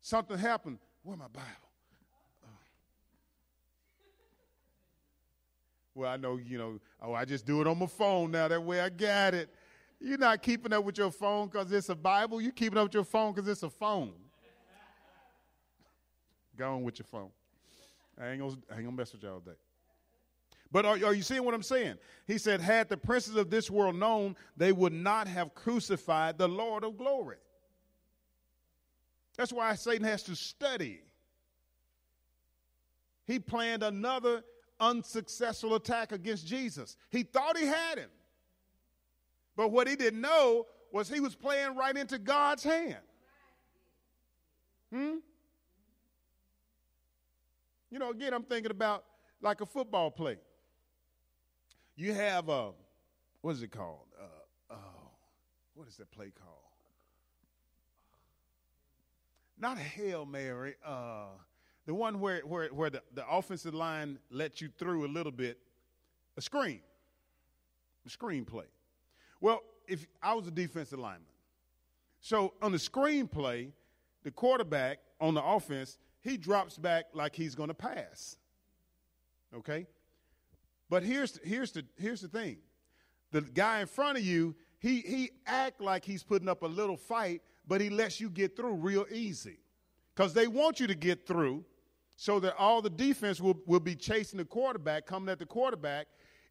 Something 0.00 0.38
happened. 0.38 0.78
Where 1.04 1.16
my 1.16 1.28
Bible? 1.28 1.67
Well, 5.98 6.08
I 6.08 6.16
know, 6.16 6.36
you 6.36 6.58
know, 6.58 6.78
oh, 7.02 7.12
I 7.12 7.24
just 7.24 7.44
do 7.44 7.60
it 7.60 7.66
on 7.66 7.76
my 7.76 7.86
phone 7.86 8.30
now. 8.30 8.46
That 8.46 8.62
way 8.62 8.80
I 8.80 8.88
got 8.88 9.34
it. 9.34 9.52
You're 9.98 10.16
not 10.16 10.40
keeping 10.42 10.72
up 10.72 10.84
with 10.84 10.96
your 10.96 11.10
phone 11.10 11.48
because 11.48 11.72
it's 11.72 11.88
a 11.88 11.94
Bible. 11.96 12.40
You're 12.40 12.52
keeping 12.52 12.78
up 12.78 12.84
with 12.84 12.94
your 12.94 13.02
phone 13.02 13.34
because 13.34 13.48
it's 13.48 13.64
a 13.64 13.68
phone. 13.68 14.12
Go 16.56 16.74
on 16.74 16.84
with 16.84 17.00
your 17.00 17.06
phone. 17.06 17.30
I 18.16 18.28
ain't 18.28 18.40
gonna, 18.40 18.54
I 18.72 18.80
mess 18.92 19.12
with 19.12 19.24
y'all 19.24 19.40
today. 19.40 19.56
But 20.70 20.86
are, 20.86 21.04
are, 21.04 21.14
you 21.14 21.22
seeing 21.22 21.42
what 21.42 21.52
I'm 21.52 21.64
saying? 21.64 21.96
He 22.28 22.38
said, 22.38 22.60
Had 22.60 22.88
the 22.88 22.96
princes 22.96 23.34
of 23.34 23.50
this 23.50 23.68
world 23.68 23.96
known, 23.96 24.36
they 24.56 24.70
would 24.70 24.92
not 24.92 25.26
have 25.26 25.52
crucified 25.52 26.38
the 26.38 26.46
Lord 26.46 26.84
of 26.84 26.96
glory. 26.96 27.38
That's 29.36 29.52
why 29.52 29.74
Satan 29.74 30.04
has 30.04 30.22
to 30.24 30.36
study. 30.36 31.00
He 33.26 33.40
planned 33.40 33.82
another 33.82 34.44
unsuccessful 34.80 35.74
attack 35.74 36.12
against 36.12 36.46
Jesus. 36.46 36.96
He 37.10 37.22
thought 37.22 37.56
he 37.56 37.66
had 37.66 37.98
him. 37.98 38.10
But 39.56 39.68
what 39.68 39.88
he 39.88 39.96
didn't 39.96 40.20
know 40.20 40.66
was 40.92 41.08
he 41.08 41.20
was 41.20 41.34
playing 41.34 41.76
right 41.76 41.96
into 41.96 42.18
God's 42.18 42.62
hand. 42.62 42.96
Hmm? 44.92 45.16
You 47.90 47.98
know, 47.98 48.10
again, 48.10 48.32
I'm 48.32 48.44
thinking 48.44 48.70
about 48.70 49.04
like 49.42 49.60
a 49.60 49.66
football 49.66 50.10
play. 50.10 50.38
You 51.96 52.12
have 52.12 52.48
a, 52.48 52.70
what 53.40 53.52
is 53.52 53.62
it 53.62 53.72
called? 53.72 54.06
Uh, 54.20 54.74
oh, 54.74 55.10
what 55.74 55.88
is 55.88 55.96
that 55.96 56.10
play 56.12 56.30
called? 56.30 56.54
Not 59.58 59.78
Hail 59.78 60.24
Mary, 60.24 60.76
uh, 60.84 61.30
the 61.88 61.94
one 61.94 62.20
where, 62.20 62.42
where, 62.42 62.68
where 62.68 62.90
the, 62.90 63.02
the 63.14 63.26
offensive 63.26 63.72
line 63.72 64.18
lets 64.30 64.60
you 64.60 64.68
through 64.78 65.06
a 65.06 65.08
little 65.08 65.32
bit, 65.32 65.56
a 66.36 66.42
screen, 66.42 66.80
a 68.06 68.10
screen 68.10 68.44
play. 68.44 68.66
Well, 69.40 69.62
if 69.86 70.06
I 70.22 70.34
was 70.34 70.46
a 70.46 70.50
defensive 70.50 70.98
lineman, 70.98 71.22
so 72.20 72.52
on 72.60 72.72
the 72.72 72.78
screenplay, 72.78 73.72
the 74.22 74.30
quarterback 74.30 74.98
on 75.18 75.32
the 75.32 75.42
offense 75.42 75.96
he 76.20 76.36
drops 76.36 76.76
back 76.76 77.06
like 77.14 77.34
he's 77.34 77.54
going 77.54 77.68
to 77.68 77.74
pass. 77.74 78.36
Okay? 79.56 79.86
But 80.90 81.02
here's, 81.02 81.40
here's, 81.42 81.72
the, 81.72 81.86
here's 81.96 82.20
the 82.20 82.28
thing 82.28 82.58
the 83.30 83.40
guy 83.40 83.80
in 83.80 83.86
front 83.86 84.18
of 84.18 84.24
you, 84.24 84.54
he, 84.78 85.00
he 85.00 85.30
act 85.46 85.80
like 85.80 86.04
he's 86.04 86.22
putting 86.22 86.50
up 86.50 86.62
a 86.62 86.66
little 86.66 86.98
fight, 86.98 87.40
but 87.66 87.80
he 87.80 87.88
lets 87.88 88.20
you 88.20 88.28
get 88.28 88.56
through 88.56 88.74
real 88.74 89.06
easy. 89.10 89.56
Because 90.14 90.34
they 90.34 90.48
want 90.48 90.80
you 90.80 90.86
to 90.88 90.94
get 90.94 91.26
through 91.26 91.64
so 92.20 92.40
that 92.40 92.56
all 92.58 92.82
the 92.82 92.90
defense 92.90 93.40
will, 93.40 93.56
will 93.64 93.78
be 93.78 93.94
chasing 93.94 94.38
the 94.38 94.44
quarterback, 94.44 95.06
coming 95.06 95.28
at 95.28 95.38
the 95.38 95.46
quarterback. 95.46 96.08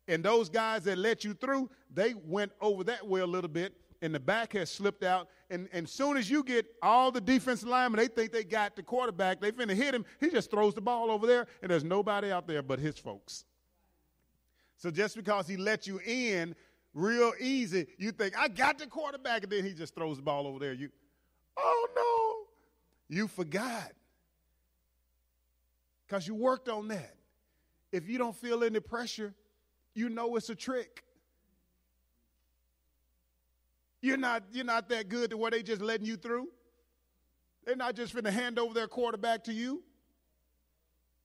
And 0.07 0.23
those 0.23 0.47
guys 0.47 0.85
that 0.85 0.97
let 0.97 1.25
you 1.25 1.33
through, 1.33 1.69
they 1.93 2.13
went 2.13 2.53
over 2.61 2.85
that 2.85 3.05
way 3.05 3.19
a 3.19 3.25
little 3.25 3.49
bit 3.49 3.73
and 4.01 4.15
the 4.15 4.19
back 4.19 4.53
has 4.53 4.69
slipped 4.69 5.03
out. 5.03 5.27
And 5.49 5.67
as 5.73 5.91
soon 5.91 6.15
as 6.15 6.29
you 6.29 6.41
get 6.41 6.65
all 6.81 7.11
the 7.11 7.19
defensive 7.19 7.67
linemen, 7.67 7.99
they 7.99 8.07
think 8.07 8.31
they 8.31 8.45
got 8.45 8.77
the 8.77 8.83
quarterback. 8.83 9.41
They 9.41 9.51
finna 9.51 9.73
hit 9.73 9.93
him. 9.93 10.05
He 10.21 10.29
just 10.29 10.49
throws 10.49 10.73
the 10.73 10.79
ball 10.79 11.11
over 11.11 11.27
there, 11.27 11.47
and 11.61 11.69
there's 11.69 11.83
nobody 11.83 12.31
out 12.31 12.47
there 12.47 12.61
but 12.61 12.79
his 12.79 12.97
folks. 12.97 13.43
So 14.77 14.89
just 14.89 15.17
because 15.17 15.47
he 15.47 15.57
let 15.57 15.85
you 15.85 15.99
in 16.05 16.55
real 16.93 17.33
easy, 17.41 17.87
you 17.97 18.11
think, 18.13 18.37
I 18.37 18.47
got 18.47 18.77
the 18.77 18.87
quarterback, 18.87 19.43
and 19.43 19.51
then 19.51 19.65
he 19.65 19.73
just 19.73 19.95
throws 19.95 20.15
the 20.15 20.23
ball 20.23 20.47
over 20.47 20.59
there. 20.59 20.71
You, 20.71 20.89
oh 21.57 21.87
no, 23.09 23.15
you 23.15 23.27
forgot. 23.27 23.91
Because 26.07 26.27
you 26.27 26.35
worked 26.35 26.69
on 26.69 26.87
that. 26.87 27.15
If 27.91 28.07
you 28.07 28.17
don't 28.17 28.35
feel 28.35 28.63
any 28.63 28.79
pressure, 28.79 29.33
you 29.93 30.09
know 30.09 30.35
it's 30.35 30.49
a 30.49 30.55
trick. 30.55 31.03
You're 34.01 34.17
not, 34.17 34.43
you're 34.51 34.65
not 34.65 34.89
that 34.89 35.09
good 35.09 35.31
to 35.31 35.37
where 35.37 35.51
they 35.51 35.63
just 35.63 35.81
letting 35.81 36.05
you 36.05 36.15
through. 36.15 36.47
They're 37.65 37.75
not 37.75 37.95
just 37.95 38.13
going 38.13 38.25
to 38.25 38.31
hand 38.31 38.59
over 38.59 38.73
their 38.73 38.87
quarterback 38.87 39.43
to 39.45 39.53
you. 39.53 39.83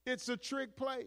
It's 0.05 0.27
a 0.27 0.35
trick 0.35 0.75
play. 0.75 1.05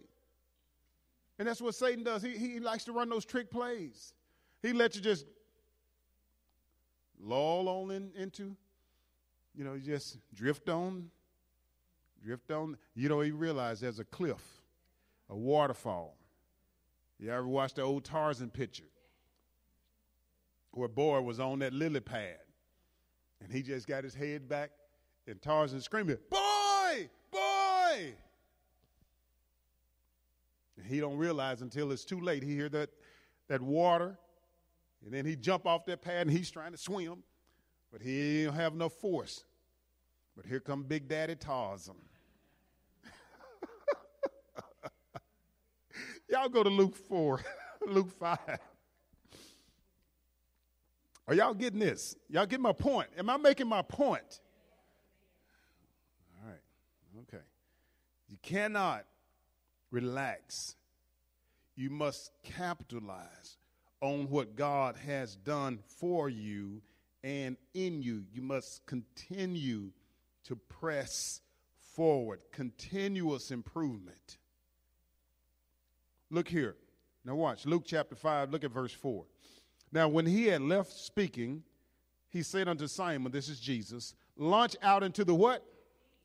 And 1.39 1.47
that's 1.47 1.61
what 1.61 1.75
Satan 1.75 2.03
does. 2.03 2.23
He, 2.23 2.37
he 2.39 2.61
likes 2.61 2.85
to 2.85 2.93
run 2.93 3.11
those 3.11 3.27
trick 3.27 3.51
plays. 3.51 4.15
He 4.63 4.73
lets 4.73 4.97
you 4.97 5.03
just 5.03 5.27
lull 7.21 7.69
on 7.69 7.91
in, 7.91 8.11
into, 8.17 8.57
you 9.55 9.65
know, 9.65 9.77
just 9.77 10.19
drift 10.35 10.69
on, 10.71 11.11
drift 12.27 12.51
on. 12.51 12.77
You 12.95 13.09
don't 13.09 13.25
even 13.25 13.39
realize 13.39 13.81
there's 13.81 14.01
a 14.01 14.05
cliff, 14.05 14.43
a 15.31 15.37
waterfall. 15.37 16.17
You 17.19 17.31
ever 17.31 17.47
watch 17.47 17.75
the 17.75 17.83
old 17.83 18.05
Tarzan 18.05 18.51
picture? 18.51 18.91
where 20.77 20.89
boy 20.89 21.21
was 21.23 21.41
on 21.41 21.59
that 21.61 21.73
lily 21.73 22.01
pad. 22.01 22.39
And 23.43 23.53
he 23.53 23.63
just 23.63 23.87
got 23.87 24.05
his 24.05 24.15
head 24.15 24.49
back, 24.49 24.71
and 25.27 25.41
Tarzan 25.41 25.81
screaming, 25.81 26.19
Boy! 26.31 27.09
Boy! 27.31 28.15
And 30.77 30.87
he 30.87 31.01
don't 31.01 31.17
realize 31.17 31.63
until 31.63 31.93
it's 31.93 32.05
too 32.05 32.21
late. 32.21 32.43
He 32.43 32.55
hear 32.55 32.69
that, 32.71 32.91
that 33.49 33.61
water, 33.61 34.19
and 35.05 35.13
then 35.13 35.25
he 35.25 35.37
jump 35.37 35.67
off 35.67 35.87
that 35.87 36.03
pad, 36.03 36.29
and 36.29 36.31
he's 36.31 36.51
trying 36.51 36.73
to 36.73 36.79
swim, 36.79 37.23
but 37.91 38.03
he 38.03 38.45
don't 38.45 38.55
have 38.55 38.75
enough 38.75 38.93
force. 38.95 39.45
But 40.37 40.47
here 40.47 40.61
come 40.61 40.83
Big 40.83 41.09
Daddy 41.09 41.35
Tarzan. 41.35 41.97
Y'all 46.29 46.49
go 46.49 46.63
to 46.63 46.69
Luke 46.69 46.97
4, 46.97 47.41
Luke 47.87 48.11
5. 48.19 48.39
Are 51.29 51.35
y'all 51.35 51.55
getting 51.55 51.81
this? 51.81 52.15
Y'all 52.29 52.47
get 52.47 52.61
my 52.61 52.73
point? 52.73 53.09
Am 53.19 53.29
I 53.29 53.37
making 53.37 53.67
my 53.67 53.83
point? 53.83 54.41
All 56.41 56.49
right. 56.49 56.61
Okay. 57.23 57.43
You 58.29 58.37
cannot 58.43 59.05
relax. 59.91 60.77
You 61.75 61.91
must 61.91 62.31
capitalize 62.45 63.57
on 64.01 64.29
what 64.31 64.55
God 64.55 64.97
has 65.05 65.35
done 65.37 65.81
for 65.99 66.29
you 66.29 66.81
and 67.25 67.57
in 67.75 68.03
you. 68.03 68.25
You 68.33 68.43
must 68.43 68.87
continue 68.87 69.91
to 70.45 70.55
press 70.55 71.41
forward, 71.95 72.41
continuous 72.53 73.51
improvement. 73.51 74.39
Look 76.31 76.49
here. 76.49 76.77
Now, 77.25 77.35
watch 77.35 77.67
Luke 77.67 77.85
chapter 77.87 78.15
5, 78.15 78.51
look 78.51 78.65
at 78.65 78.71
verse 78.71 78.93
4. 78.93 79.25
Now, 79.93 80.09
when 80.09 80.27
he 80.27 80.47
had 80.47 80.63
left 80.63 80.93
speaking, 80.93 81.63
he 82.29 82.43
said 82.43 82.69
unto 82.69 82.87
Simon, 82.87 83.33
This 83.33 83.49
is 83.49 83.59
Jesus, 83.59 84.15
launch 84.37 84.77
out 84.83 85.03
into 85.03 85.25
the 85.25 85.35
what? 85.35 85.65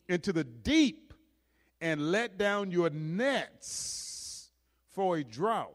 Into 0.08 0.34
the 0.34 0.44
deep 0.44 1.14
and 1.80 2.12
let 2.12 2.38
down 2.38 2.72
your 2.72 2.90
nets 2.90 4.52
for 4.94 5.18
a 5.18 5.24
drought. 5.24 5.74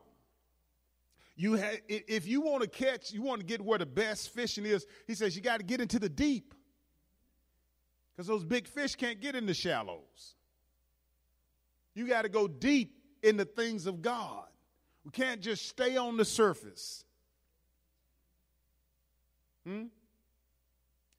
You 1.35 1.59
ha- 1.59 1.81
if 1.89 2.27
you 2.27 2.41
want 2.41 2.63
to 2.63 2.69
catch, 2.69 3.13
you 3.13 3.21
want 3.21 3.41
to 3.41 3.47
get 3.47 3.61
where 3.61 3.79
the 3.79 3.87
best 3.87 4.31
fishing 4.31 4.65
is, 4.65 4.87
he 5.07 5.15
says 5.15 5.37
you 5.37 5.43
got 5.43 5.59
to 5.59 5.65
get 5.65 5.81
into 5.81 5.99
the 5.99 6.09
deep. 6.09 6.55
Because 8.15 8.27
those 8.27 8.45
big 8.45 8.67
fish 8.67 8.95
can't 8.95 9.21
get 9.21 9.35
in 9.35 9.45
the 9.45 9.53
shallows. 9.53 10.35
You 11.95 12.07
got 12.07 12.23
to 12.23 12.31
go 12.31 12.49
deep 12.49 12.96
in 13.27 13.37
the 13.37 13.45
things 13.45 13.87
of 13.87 14.01
God. 14.01 14.45
We 15.05 15.11
can't 15.11 15.41
just 15.41 15.69
stay 15.69 15.97
on 15.97 16.17
the 16.17 16.25
surface. 16.25 17.05
Hmm? 19.67 19.87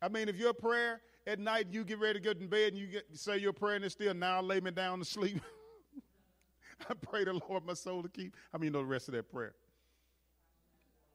I 0.02 0.08
mean, 0.08 0.30
if 0.30 0.38
your 0.38 0.54
prayer 0.54 1.02
at 1.26 1.38
night, 1.38 1.68
you 1.72 1.84
get 1.84 2.00
ready 2.00 2.14
to 2.14 2.24
get 2.24 2.40
in 2.40 2.48
bed 2.48 2.74
and 2.74 2.78
you, 2.78 2.88
get, 2.88 3.04
say 3.14 3.38
your 3.38 3.52
prayer 3.52 3.76
and 3.76 3.84
it's 3.84 3.94
still 3.94 4.14
now 4.14 4.42
lay 4.42 4.62
me 4.62 4.72
down 4.72 5.00
to 5.00 5.06
sleep. 5.06 5.42
I 6.90 6.94
pray 6.94 7.26
the 7.26 7.34
Lord 7.50 7.66
my 7.66 7.74
soul 7.74 8.02
to 8.04 8.10
keep. 8.10 8.38
I 8.54 8.58
many 8.58 8.72
know 8.72 8.80
the 8.80 8.86
rest 8.86 9.10
of 9.10 9.14
that 9.16 9.30
prayer? 9.30 9.54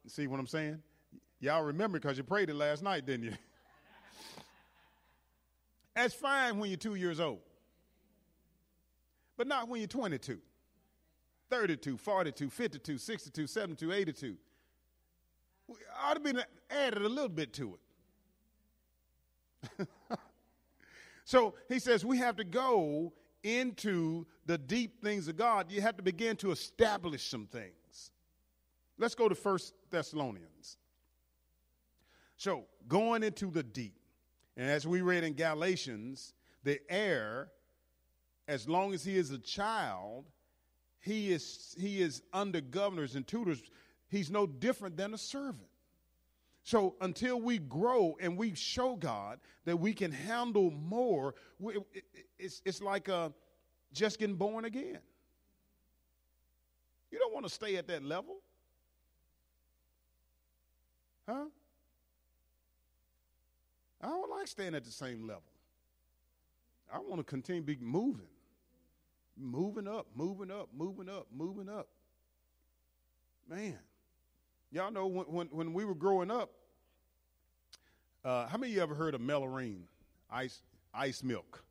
See 0.08 0.26
what 0.26 0.38
I'm 0.38 0.46
saying? 0.46 0.82
Y'all 1.40 1.62
remember 1.62 1.98
because 1.98 2.18
you 2.18 2.24
prayed 2.24 2.50
it 2.50 2.54
last 2.54 2.82
night, 2.82 3.06
didn't 3.06 3.24
you? 3.24 3.32
That's 5.96 6.12
fine 6.12 6.58
when 6.58 6.68
you're 6.68 6.76
two 6.76 6.96
years 6.96 7.18
old, 7.18 7.40
but 9.38 9.46
not 9.46 9.68
when 9.68 9.80
you're 9.80 9.88
22, 9.88 10.38
32, 11.52 11.98
42, 11.98 12.48
52, 12.48 12.96
62, 12.96 13.46
72, 13.46 13.92
82 13.92 14.36
ought 16.02 16.14
to 16.14 16.20
be 16.20 16.32
added 16.70 17.02
a 17.02 17.08
little 17.08 17.28
bit 17.28 17.52
to 17.52 17.78
it. 19.78 19.88
so 21.26 21.52
he 21.68 21.78
says 21.78 22.06
we 22.06 22.16
have 22.16 22.36
to 22.36 22.44
go 22.44 23.12
into 23.42 24.24
the 24.46 24.56
deep 24.56 25.02
things 25.02 25.28
of 25.28 25.36
God. 25.36 25.70
You 25.70 25.82
have 25.82 25.98
to 25.98 26.02
begin 26.02 26.36
to 26.36 26.52
establish 26.52 27.28
some 27.28 27.46
things. 27.46 28.12
Let's 28.96 29.14
go 29.14 29.28
to 29.28 29.34
First 29.34 29.74
Thessalonians. 29.90 30.78
So 32.38 32.64
going 32.88 33.22
into 33.22 33.50
the 33.50 33.62
deep, 33.62 34.00
and 34.56 34.70
as 34.70 34.86
we 34.86 35.02
read 35.02 35.22
in 35.22 35.34
Galatians, 35.34 36.32
the 36.64 36.80
heir, 36.88 37.50
as 38.48 38.66
long 38.66 38.94
as 38.94 39.04
he 39.04 39.18
is 39.18 39.30
a 39.32 39.38
child, 39.38 40.24
he 41.02 41.30
is 41.30 41.76
he 41.78 42.00
is 42.00 42.22
under 42.32 42.62
governors 42.62 43.14
and 43.14 43.26
tutors 43.26 43.62
He's 44.12 44.30
no 44.30 44.46
different 44.46 44.98
than 44.98 45.14
a 45.14 45.18
servant. 45.18 45.70
So 46.64 46.96
until 47.00 47.40
we 47.40 47.56
grow 47.56 48.14
and 48.20 48.36
we 48.36 48.54
show 48.54 48.94
God 48.94 49.40
that 49.64 49.78
we 49.78 49.94
can 49.94 50.12
handle 50.12 50.70
more, 50.70 51.34
it's, 52.38 52.60
it's 52.66 52.82
like 52.82 53.08
uh, 53.08 53.30
just 53.94 54.18
getting 54.18 54.36
born 54.36 54.66
again. 54.66 54.98
You 57.10 57.18
don't 57.18 57.32
want 57.32 57.46
to 57.46 57.52
stay 57.52 57.76
at 57.76 57.86
that 57.86 58.04
level. 58.04 58.36
Huh? 61.26 61.46
I 64.02 64.08
don't 64.08 64.30
like 64.30 64.46
staying 64.46 64.74
at 64.74 64.84
the 64.84 64.90
same 64.90 65.26
level. 65.26 65.42
I 66.92 66.98
want 66.98 67.16
to 67.16 67.24
continue 67.24 67.62
to 67.62 67.66
be 67.66 67.78
moving. 67.80 68.26
Moving 69.36 69.88
up, 69.88 70.06
moving 70.14 70.50
up, 70.50 70.68
moving 70.76 71.08
up, 71.08 71.26
moving 71.34 71.68
up. 71.68 71.88
Man. 73.48 73.78
Y'all 74.72 74.90
know 74.90 75.06
when, 75.06 75.26
when, 75.26 75.46
when 75.48 75.72
we 75.74 75.84
were 75.84 75.94
growing 75.94 76.30
up, 76.30 76.50
uh, 78.24 78.46
how 78.46 78.56
many 78.56 78.72
of 78.72 78.76
you 78.76 78.82
ever 78.82 78.94
heard 78.94 79.14
of 79.14 79.20
Mellorine, 79.20 79.82
ice, 80.30 80.62
ice 80.94 81.22
milk? 81.22 81.62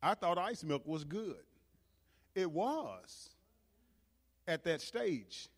I 0.00 0.14
thought 0.14 0.38
ice 0.38 0.62
milk 0.62 0.86
was 0.86 1.02
good. 1.02 1.42
It 2.36 2.50
was 2.50 3.30
at 4.46 4.62
that 4.64 4.80
stage 4.80 5.48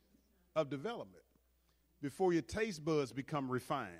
of 0.56 0.70
development 0.70 1.24
before 2.00 2.32
your 2.32 2.42
taste 2.42 2.84
buds 2.84 3.12
become 3.12 3.50
refined. 3.50 3.90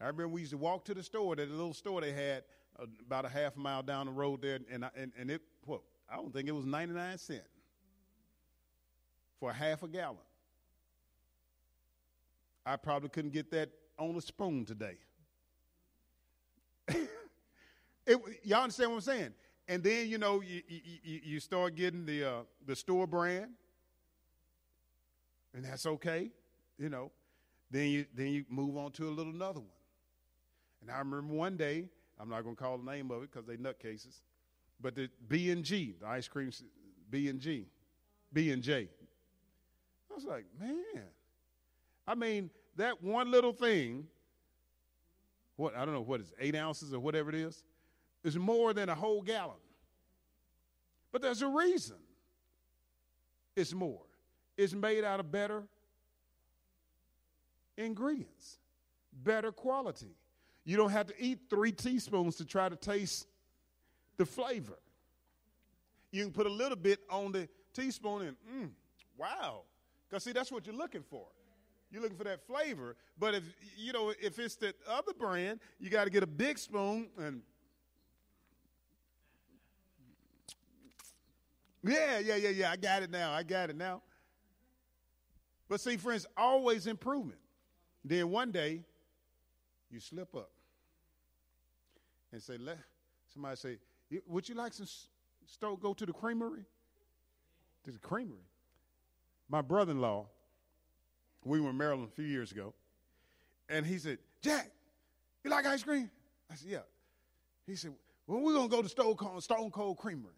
I 0.00 0.06
remember 0.06 0.28
we 0.28 0.42
used 0.42 0.52
to 0.52 0.58
walk 0.58 0.84
to 0.86 0.94
the 0.94 1.02
store, 1.02 1.34
that 1.36 1.50
little 1.50 1.74
store 1.74 2.00
they 2.00 2.12
had 2.12 2.44
about 2.78 3.24
a 3.24 3.28
half 3.28 3.56
mile 3.56 3.82
down 3.82 4.06
the 4.06 4.12
road 4.12 4.42
there, 4.42 4.58
and, 4.70 4.84
I, 4.84 4.90
and, 4.96 5.12
and 5.18 5.30
it, 5.30 5.42
well, 5.66 5.82
I 6.10 6.16
don't 6.16 6.32
think 6.32 6.48
it 6.48 6.52
was 6.52 6.64
99 6.64 7.18
cents 7.18 7.42
for 9.38 9.50
a 9.50 9.52
half 9.52 9.82
a 9.82 9.88
gallon. 9.88 10.18
I 12.64 12.76
probably 12.76 13.08
couldn't 13.08 13.32
get 13.32 13.50
that 13.52 13.70
on 13.98 14.14
a 14.16 14.20
spoon 14.20 14.64
today. 14.64 14.98
it, 16.88 18.18
y'all 18.42 18.62
understand 18.62 18.90
what 18.90 18.96
I'm 18.96 19.02
saying? 19.02 19.34
And 19.68 19.82
then 19.82 20.08
you 20.08 20.18
know 20.18 20.40
you, 20.40 20.62
you, 20.68 21.20
you 21.24 21.40
start 21.40 21.74
getting 21.74 22.06
the 22.06 22.24
uh, 22.24 22.40
the 22.66 22.74
store 22.74 23.06
brand, 23.06 23.50
and 25.54 25.64
that's 25.64 25.84
okay, 25.84 26.30
you 26.78 26.88
know. 26.88 27.10
Then 27.70 27.88
you 27.88 28.06
then 28.14 28.28
you 28.28 28.44
move 28.48 28.76
on 28.78 28.92
to 28.92 29.08
a 29.08 29.10
little 29.10 29.32
another 29.32 29.60
one. 29.60 29.68
And 30.80 30.90
I 30.90 30.98
remember 30.98 31.34
one 31.34 31.56
day, 31.56 31.88
I'm 32.20 32.28
not 32.28 32.42
going 32.42 32.56
to 32.56 32.62
call 32.62 32.78
the 32.78 32.90
name 32.90 33.10
of 33.10 33.22
it 33.22 33.30
because 33.32 33.46
they 33.46 33.56
nutcases, 33.56 34.20
but 34.80 34.94
the 34.94 35.08
B 35.28 35.50
and 35.50 35.64
G, 35.64 35.94
the 36.00 36.06
ice 36.06 36.28
cream 36.28 36.50
B 37.10 37.28
and 37.28 37.40
G, 37.40 37.66
B 38.32 38.50
and 38.50 38.62
J, 38.62 38.88
was 40.18 40.24
like, 40.24 40.44
man. 40.58 41.04
I 42.06 42.14
mean, 42.14 42.50
that 42.76 43.02
one 43.02 43.30
little 43.30 43.52
thing, 43.52 44.06
what, 45.56 45.76
I 45.76 45.84
don't 45.84 45.94
know 45.94 46.00
what 46.00 46.20
is 46.20 46.32
eight 46.40 46.56
ounces 46.56 46.92
or 46.92 47.00
whatever 47.00 47.28
it 47.28 47.36
is, 47.36 47.62
is 48.24 48.36
more 48.36 48.72
than 48.72 48.88
a 48.88 48.94
whole 48.94 49.22
gallon. 49.22 49.56
But 51.12 51.22
there's 51.22 51.42
a 51.42 51.48
reason 51.48 51.96
it's 53.56 53.72
more. 53.72 54.02
It's 54.56 54.72
made 54.72 55.04
out 55.04 55.20
of 55.20 55.30
better 55.30 55.62
ingredients, 57.76 58.58
better 59.12 59.52
quality. 59.52 60.16
You 60.68 60.76
don't 60.76 60.90
have 60.90 61.06
to 61.06 61.14
eat 61.18 61.38
three 61.48 61.72
teaspoons 61.72 62.36
to 62.36 62.44
try 62.44 62.68
to 62.68 62.76
taste 62.76 63.26
the 64.18 64.26
flavor. 64.26 64.78
You 66.12 66.24
can 66.24 66.30
put 66.30 66.44
a 66.44 66.50
little 66.50 66.76
bit 66.76 66.98
on 67.08 67.32
the 67.32 67.48
teaspoon 67.72 68.20
and, 68.20 68.36
mm, 68.52 68.68
wow, 69.16 69.62
because, 70.06 70.24
see, 70.24 70.32
that's 70.32 70.52
what 70.52 70.66
you're 70.66 70.76
looking 70.76 71.02
for. 71.02 71.24
You're 71.90 72.02
looking 72.02 72.18
for 72.18 72.24
that 72.24 72.46
flavor. 72.46 72.96
But 73.18 73.34
if, 73.34 73.44
you 73.78 73.94
know, 73.94 74.12
if 74.20 74.38
it's 74.38 74.56
the 74.56 74.74
other 74.86 75.14
brand, 75.14 75.60
you 75.80 75.88
got 75.88 76.04
to 76.04 76.10
get 76.10 76.22
a 76.22 76.26
big 76.26 76.58
spoon 76.58 77.08
and. 77.16 77.40
Yeah, 81.82 82.18
yeah, 82.18 82.36
yeah, 82.36 82.50
yeah. 82.50 82.70
I 82.72 82.76
got 82.76 83.02
it 83.02 83.10
now. 83.10 83.32
I 83.32 83.42
got 83.42 83.70
it 83.70 83.76
now. 83.76 84.02
But 85.66 85.80
see, 85.80 85.96
friends, 85.96 86.26
always 86.36 86.86
improvement. 86.86 87.40
Then 88.04 88.28
one 88.28 88.50
day, 88.50 88.82
you 89.90 89.98
slip 89.98 90.36
up 90.36 90.50
and 92.32 92.42
say, 92.42 92.56
let 92.58 92.78
somebody 93.32 93.56
say, 93.56 93.78
would 94.26 94.48
you 94.48 94.54
like 94.54 94.72
some 94.72 94.86
stove? 95.46 95.80
Go 95.80 95.94
to 95.94 96.06
the 96.06 96.12
creamery? 96.12 96.64
To 97.84 97.92
the 97.92 97.98
creamery 97.98 98.48
my 99.48 99.62
brother 99.62 99.92
in 99.92 100.00
law, 100.00 100.26
we 101.44 101.60
were 101.60 101.70
in 101.70 101.76
Maryland 101.76 102.08
a 102.12 102.14
few 102.14 102.24
years 102.24 102.52
ago, 102.52 102.74
and 103.68 103.86
he 103.86 103.98
said, 103.98 104.18
Jack, 104.42 104.70
you 105.44 105.50
like 105.50 105.66
ice 105.66 105.82
cream? 105.82 106.10
I 106.50 106.54
said, 106.54 106.70
Yeah. 106.70 106.78
He 107.66 107.76
said, 107.76 107.92
Well, 108.26 108.40
we're 108.40 108.54
going 108.54 108.68
to 108.68 108.76
go 108.76 108.82
to 108.82 108.88
Stone 108.88 109.16
Cold, 109.16 109.42
Stone 109.42 109.70
Cold 109.70 109.98
Creamery. 109.98 110.34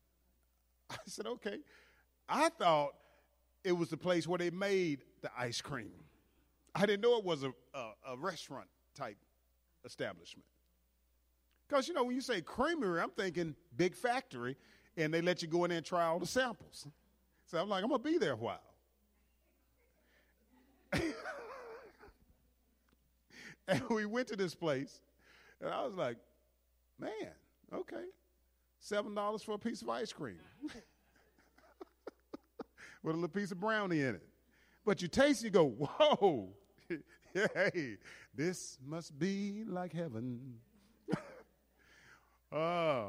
I 0.90 0.96
said, 1.06 1.26
Okay. 1.26 1.58
I 2.28 2.48
thought 2.50 2.90
it 3.64 3.72
was 3.72 3.88
the 3.88 3.96
place 3.96 4.26
where 4.26 4.38
they 4.38 4.50
made 4.50 5.04
the 5.22 5.30
ice 5.36 5.60
cream. 5.60 5.92
I 6.74 6.86
didn't 6.86 7.00
know 7.00 7.18
it 7.18 7.24
was 7.24 7.42
a, 7.42 7.52
a, 7.74 7.90
a 8.10 8.16
restaurant 8.16 8.68
type 8.94 9.16
establishment. 9.84 10.44
Because, 11.68 11.86
you 11.86 11.94
know, 11.94 12.04
when 12.04 12.14
you 12.14 12.22
say 12.22 12.40
creamery, 12.40 13.00
I'm 13.00 13.10
thinking 13.10 13.54
big 13.76 13.94
factory, 13.94 14.56
and 14.96 15.12
they 15.12 15.20
let 15.20 15.42
you 15.42 15.48
go 15.48 15.64
in 15.64 15.70
there 15.70 15.76
and 15.78 15.86
try 15.86 16.06
all 16.06 16.18
the 16.18 16.26
samples. 16.26 16.86
So 17.46 17.58
I'm 17.58 17.68
like, 17.68 17.82
I'm 17.82 17.90
going 17.90 18.02
to 18.02 18.08
be 18.10 18.16
there 18.18 18.32
a 18.32 18.36
while. 18.36 18.60
and 23.68 23.82
we 23.90 24.06
went 24.06 24.28
to 24.28 24.36
this 24.36 24.54
place, 24.54 25.02
and 25.60 25.68
I 25.68 25.84
was 25.84 25.94
like, 25.94 26.16
man, 26.98 27.10
okay, 27.72 28.04
$7 28.82 29.44
for 29.44 29.52
a 29.52 29.58
piece 29.58 29.82
of 29.82 29.90
ice 29.90 30.12
cream 30.12 30.38
with 33.02 33.14
a 33.14 33.18
little 33.18 33.28
piece 33.28 33.52
of 33.52 33.60
brownie 33.60 34.00
in 34.00 34.14
it. 34.14 34.26
But 34.86 35.02
you 35.02 35.08
taste, 35.08 35.44
you 35.44 35.50
go, 35.50 35.66
whoa, 35.78 36.48
hey, 37.34 37.98
this 38.34 38.78
must 38.86 39.18
be 39.18 39.64
like 39.66 39.92
heaven. 39.92 40.60
Uh, 42.52 43.06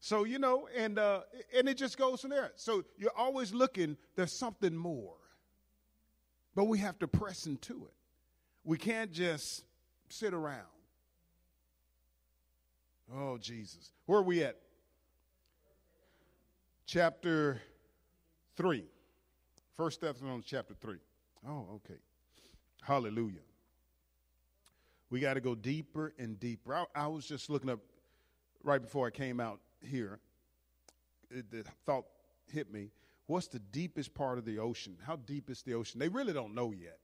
so 0.00 0.24
you 0.24 0.38
know, 0.38 0.68
and 0.76 0.98
uh, 0.98 1.20
and 1.56 1.68
it 1.68 1.76
just 1.76 1.98
goes 1.98 2.20
from 2.20 2.30
there. 2.30 2.52
So 2.56 2.84
you're 2.96 3.16
always 3.16 3.52
looking. 3.52 3.96
There's 4.16 4.32
something 4.32 4.74
more, 4.76 5.16
but 6.54 6.64
we 6.64 6.78
have 6.78 6.98
to 7.00 7.08
press 7.08 7.46
into 7.46 7.84
it. 7.86 7.94
We 8.64 8.78
can't 8.78 9.12
just 9.12 9.64
sit 10.08 10.34
around. 10.34 10.66
Oh 13.14 13.38
Jesus, 13.38 13.90
where 14.06 14.18
are 14.18 14.22
we 14.22 14.42
at? 14.42 14.56
Chapter 16.86 17.60
three. 18.56 18.84
First 19.74 20.00
Thessalonians 20.00 20.44
chapter 20.44 20.74
three. 20.74 20.98
Oh, 21.46 21.66
okay. 21.76 21.98
Hallelujah. 22.82 23.40
We 25.10 25.20
got 25.20 25.34
to 25.34 25.40
go 25.40 25.54
deeper 25.54 26.12
and 26.18 26.38
deeper. 26.38 26.74
I, 26.74 26.84
I, 26.94 27.06
was 27.06 27.26
just 27.26 27.48
looking 27.48 27.70
up 27.70 27.80
right 28.62 28.80
before 28.80 29.06
I 29.06 29.10
came 29.10 29.40
out 29.40 29.60
here. 29.80 30.20
It, 31.30 31.50
the 31.50 31.64
thought 31.86 32.04
hit 32.52 32.72
me. 32.72 32.90
What's 33.26 33.48
the 33.48 33.58
deepest 33.58 34.14
part 34.14 34.38
of 34.38 34.44
the 34.44 34.58
ocean? 34.58 34.96
How 35.06 35.16
deep 35.16 35.50
is 35.50 35.62
the 35.62 35.74
ocean? 35.74 35.98
They 36.00 36.08
really 36.08 36.32
don't 36.32 36.54
know 36.54 36.72
yet. 36.72 36.98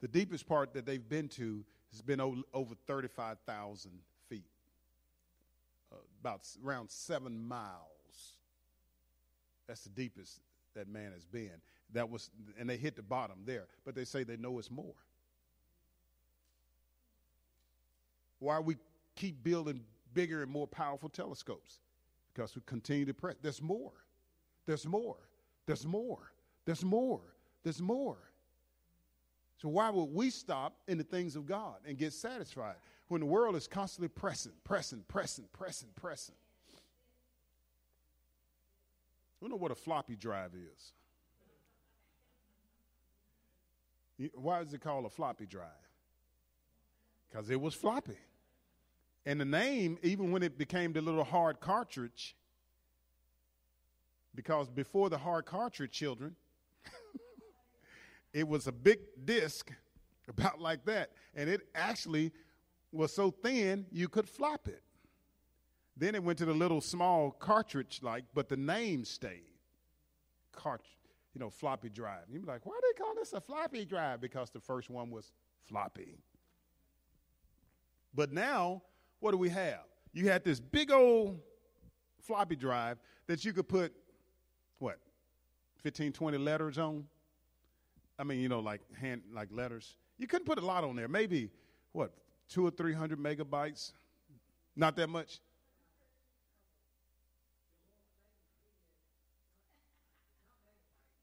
The 0.00 0.08
deepest 0.08 0.46
part 0.46 0.72
that 0.74 0.84
they've 0.84 1.06
been 1.06 1.28
to 1.30 1.64
has 1.92 2.00
been 2.02 2.20
over 2.20 2.74
35,000 2.86 3.92
feet, 4.28 4.44
uh, 5.92 5.96
about 6.20 6.40
around 6.64 6.90
seven 6.90 7.46
miles. 7.46 8.36
That's 9.68 9.84
the 9.84 9.90
deepest 9.90 10.40
that 10.74 10.88
man 10.88 11.12
has 11.12 11.24
been. 11.24 11.60
That 11.92 12.10
was, 12.10 12.30
and 12.58 12.68
they 12.68 12.78
hit 12.78 12.96
the 12.96 13.02
bottom 13.02 13.38
there, 13.44 13.66
but 13.84 13.94
they 13.94 14.04
say 14.04 14.24
they 14.24 14.38
know 14.38 14.58
it's 14.58 14.70
more. 14.70 14.94
Why 18.42 18.58
we 18.58 18.76
keep 19.14 19.44
building 19.44 19.82
bigger 20.14 20.42
and 20.42 20.50
more 20.50 20.66
powerful 20.66 21.08
telescopes? 21.08 21.78
Because 22.34 22.56
we 22.56 22.62
continue 22.66 23.04
to 23.04 23.14
press. 23.14 23.36
There's 23.40 23.62
more. 23.62 23.92
There's 24.66 24.84
more. 24.84 25.16
There's 25.64 25.86
more. 25.86 26.32
There's 26.64 26.84
more. 26.84 27.20
There's 27.62 27.80
more. 27.80 28.18
So 29.58 29.68
why 29.68 29.90
would 29.90 30.12
we 30.12 30.30
stop 30.30 30.74
in 30.88 30.98
the 30.98 31.04
things 31.04 31.36
of 31.36 31.46
God 31.46 31.76
and 31.86 31.96
get 31.96 32.12
satisfied 32.12 32.74
when 33.06 33.20
the 33.20 33.26
world 33.26 33.54
is 33.54 33.68
constantly 33.68 34.08
pressing, 34.08 34.52
pressing, 34.64 35.04
pressing, 35.06 35.44
pressing, 35.52 35.90
pressing? 35.94 36.34
You 39.40 39.48
know 39.48 39.56
what 39.56 39.70
a 39.70 39.76
floppy 39.76 40.16
drive 40.16 40.50
is? 44.18 44.30
Why 44.34 44.62
is 44.62 44.74
it 44.74 44.80
called 44.80 45.04
a 45.04 45.10
floppy 45.10 45.46
drive? 45.46 45.68
Because 47.30 47.50
it 47.50 47.60
was 47.60 47.74
floppy. 47.74 48.18
And 49.24 49.40
the 49.40 49.44
name, 49.44 49.98
even 50.02 50.32
when 50.32 50.42
it 50.42 50.58
became 50.58 50.92
the 50.92 51.00
little 51.00 51.24
hard 51.24 51.60
cartridge, 51.60 52.34
because 54.34 54.68
before 54.68 55.10
the 55.10 55.18
hard 55.18 55.46
cartridge, 55.46 55.92
children, 55.92 56.34
it 58.32 58.46
was 58.48 58.66
a 58.66 58.72
big 58.72 58.98
disc 59.24 59.70
about 60.28 60.60
like 60.60 60.84
that. 60.86 61.10
And 61.34 61.48
it 61.48 61.62
actually 61.74 62.32
was 62.90 63.14
so 63.14 63.30
thin 63.30 63.86
you 63.90 64.08
could 64.08 64.28
flop 64.28 64.66
it. 64.66 64.82
Then 65.96 66.14
it 66.14 66.22
went 66.22 66.38
to 66.38 66.44
the 66.44 66.54
little 66.54 66.80
small 66.80 67.30
cartridge 67.30 68.00
like, 68.02 68.24
but 68.34 68.48
the 68.48 68.56
name 68.56 69.04
stayed. 69.04 69.52
Cartridge 70.52 70.88
you 71.34 71.40
know, 71.40 71.50
floppy 71.50 71.88
drive. 71.88 72.24
You'd 72.30 72.42
be 72.42 72.48
like, 72.48 72.66
why 72.66 72.74
do 72.74 72.92
they 72.92 73.02
call 73.02 73.14
this 73.14 73.32
a 73.32 73.40
floppy 73.40 73.84
drive? 73.84 74.20
Because 74.20 74.50
the 74.50 74.60
first 74.60 74.90
one 74.90 75.10
was 75.10 75.32
floppy. 75.66 76.18
But 78.14 78.32
now, 78.32 78.82
what 79.22 79.30
do 79.30 79.38
we 79.38 79.48
have? 79.48 79.84
You 80.12 80.28
had 80.28 80.44
this 80.44 80.58
big 80.58 80.90
old 80.90 81.38
floppy 82.20 82.56
drive 82.56 82.98
that 83.28 83.44
you 83.44 83.52
could 83.52 83.68
put, 83.68 83.92
what, 84.80 84.98
15, 85.82 86.12
20 86.12 86.38
letters 86.38 86.76
on? 86.76 87.04
I 88.18 88.24
mean, 88.24 88.40
you 88.40 88.48
know, 88.48 88.58
like 88.58 88.80
hand, 89.00 89.22
like 89.32 89.48
letters. 89.52 89.96
You 90.18 90.26
couldn't 90.26 90.44
put 90.46 90.58
a 90.58 90.66
lot 90.66 90.82
on 90.82 90.96
there. 90.96 91.06
Maybe, 91.06 91.50
what, 91.92 92.12
two 92.48 92.66
or 92.66 92.72
300 92.72 93.18
megabytes? 93.18 93.92
Not 94.74 94.96
that 94.96 95.08
much? 95.08 95.38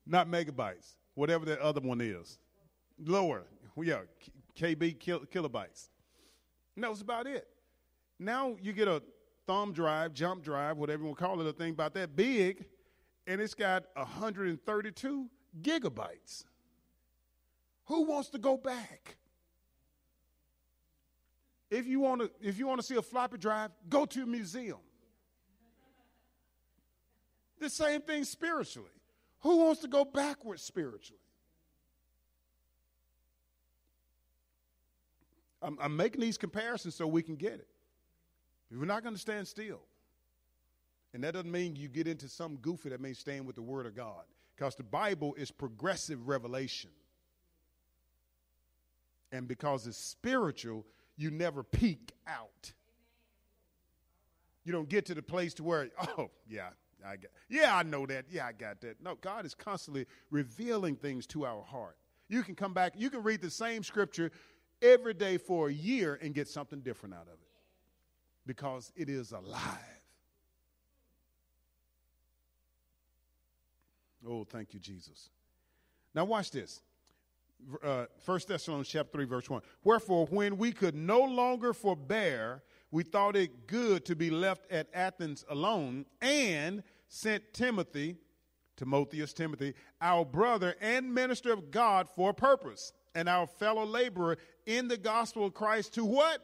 not 0.10 0.28
megabytes, 0.28 0.96
whatever 1.14 1.46
the 1.46 1.64
other 1.64 1.82
one 1.82 2.02
is. 2.02 2.40
Lower, 3.06 3.44
yeah, 3.78 4.00
KB 4.58 4.98
kil- 4.98 5.26
kilobytes. 5.32 5.90
And 6.76 6.84
that 6.84 6.90
was 6.90 7.02
about 7.02 7.28
it. 7.28 7.48
Now 8.20 8.58
you 8.62 8.74
get 8.74 8.88
a 8.88 9.02
thumb 9.48 9.72
drive, 9.72 10.14
jump 10.14 10.44
drive, 10.44 10.78
whatever 10.78 11.04
you 11.04 11.08
want 11.08 11.18
to 11.18 11.26
call 11.26 11.42
it, 11.42 11.48
a 11.48 11.54
thing 11.54 11.72
about 11.72 11.94
that 11.94 12.16
big, 12.16 12.66
and 13.26 13.40
it's 13.40 13.54
got 13.54 13.86
132 13.96 15.30
gigabytes. 15.62 16.44
Who 17.86 18.04
wants 18.04 18.30
to 18.30 18.38
go 18.38 18.58
back? 18.58 19.18
If 21.72 21.88
you 21.88 22.00
want 22.00 22.22
to, 22.22 22.32
if 22.42 22.60
you 22.60 22.68
want 22.68 22.82
to 22.82 22.86
see 22.86 22.96
a 22.96 23.02
floppy 23.02 23.38
drive, 23.38 23.72
go 23.88 24.06
to 24.06 24.24
a 24.24 24.26
museum. 24.26 24.80
The 27.60 27.70
same 27.70 28.02
thing 28.02 28.24
spiritually. 28.24 28.90
Who 29.42 29.58
wants 29.58 29.82
to 29.82 29.88
go 29.88 30.04
backwards 30.04 30.62
spiritually? 30.62 31.22
I'm, 35.62 35.78
I'm 35.82 35.96
making 35.96 36.22
these 36.22 36.38
comparisons 36.38 36.96
so 36.96 37.08
we 37.08 37.22
can 37.22 37.36
get 37.36 37.54
it. 37.54 37.68
We're 38.72 38.86
not 38.86 39.04
going 39.04 39.16
to 39.16 39.22
stand 39.22 39.48
still. 39.48 39.82
And 41.14 41.24
that 41.24 41.34
doesn't 41.34 41.52
mean 41.52 41.76
you 41.76 41.88
get 41.88 42.08
into 42.08 42.28
some 42.28 42.58
goofy 42.58 42.90
that 42.90 43.02
means 43.02 43.18
staying 43.18 43.46
with 43.46 43.56
the 43.56 43.62
Word 43.62 43.86
of 43.86 43.96
God. 43.96 44.24
Because 44.56 44.76
the 44.76 44.84
Bible 44.84 45.34
is 45.36 45.52
progressive 45.52 46.28
revelation. 46.28 46.92
And 49.32 49.48
because 49.48 49.88
it's 49.88 49.98
spiritual, 49.98 50.86
you 51.18 51.32
never 51.32 51.64
peak 51.64 52.12
out. 52.28 52.74
You 54.66 54.72
don't 54.72 54.90
get 54.90 55.06
to 55.08 55.16
the 55.16 55.22
place 55.22 55.54
to 55.56 55.64
where, 55.64 55.90
oh, 56.18 56.30
yeah, 56.48 56.70
I 57.04 57.16
got, 57.16 57.32
yeah, 57.48 57.76
I 57.76 57.84
know 57.84 58.06
that. 58.06 58.26
Yeah, 58.30 58.46
I 58.46 58.52
got 58.52 58.82
that. 58.82 59.02
No, 59.02 59.16
God 59.16 59.46
is 59.46 59.56
constantly 59.56 60.06
revealing 60.30 60.96
things 60.96 61.26
to 61.28 61.46
our 61.46 61.64
heart. 61.64 61.96
You 62.28 62.44
can 62.44 62.54
come 62.54 62.74
back, 62.74 62.94
you 62.96 63.10
can 63.10 63.24
read 63.24 63.42
the 63.42 63.50
same 63.50 63.82
scripture 63.82 64.32
every 64.82 65.16
day 65.16 65.38
for 65.38 65.70
a 65.70 65.74
year 65.74 66.20
and 66.22 66.36
get 66.36 66.48
something 66.48 66.82
different 66.82 67.16
out 67.16 67.24
of 67.24 67.34
it 67.42 67.49
because 68.50 68.92
it 68.96 69.10
is 69.10 69.32
alive. 69.32 70.02
Oh, 74.28 74.44
thank 74.44 74.74
you, 74.74 74.80
Jesus. 74.80 75.30
Now, 76.16 76.26
watch 76.26 76.50
this. 76.50 76.82
Uh, 77.84 78.06
1 78.26 78.40
Thessalonians 78.48 78.88
chapter 78.88 79.12
3, 79.12 79.26
verse 79.26 79.48
1. 79.52 79.62
Wherefore, 79.84 80.26
when 80.32 80.58
we 80.58 80.72
could 80.72 80.96
no 80.96 81.22
longer 81.22 81.74
forbear, 81.74 82.64
we 82.90 83.04
thought 83.04 83.36
it 83.36 83.68
good 83.68 84.04
to 84.06 84.16
be 84.16 84.32
left 84.32 84.66
at 84.72 84.88
Athens 84.96 85.46
alone 85.48 86.08
and 86.20 86.82
sent 87.08 87.54
Timothy, 87.54 88.16
Timotheus 88.78 89.32
Timothy, 89.32 89.76
our 90.02 90.26
brother 90.26 90.76
and 90.82 91.14
minister 91.14 91.54
of 91.54 91.70
God 91.70 92.10
for 92.10 92.32
a 92.32 92.34
purpose, 92.34 92.94
and 93.14 93.30
our 93.30 93.46
fellow 93.46 93.86
laborer 93.86 94.40
in 94.66 94.88
the 94.88 94.98
gospel 94.98 95.46
of 95.46 95.54
Christ 95.54 95.94
to 95.94 96.04
what? 96.04 96.44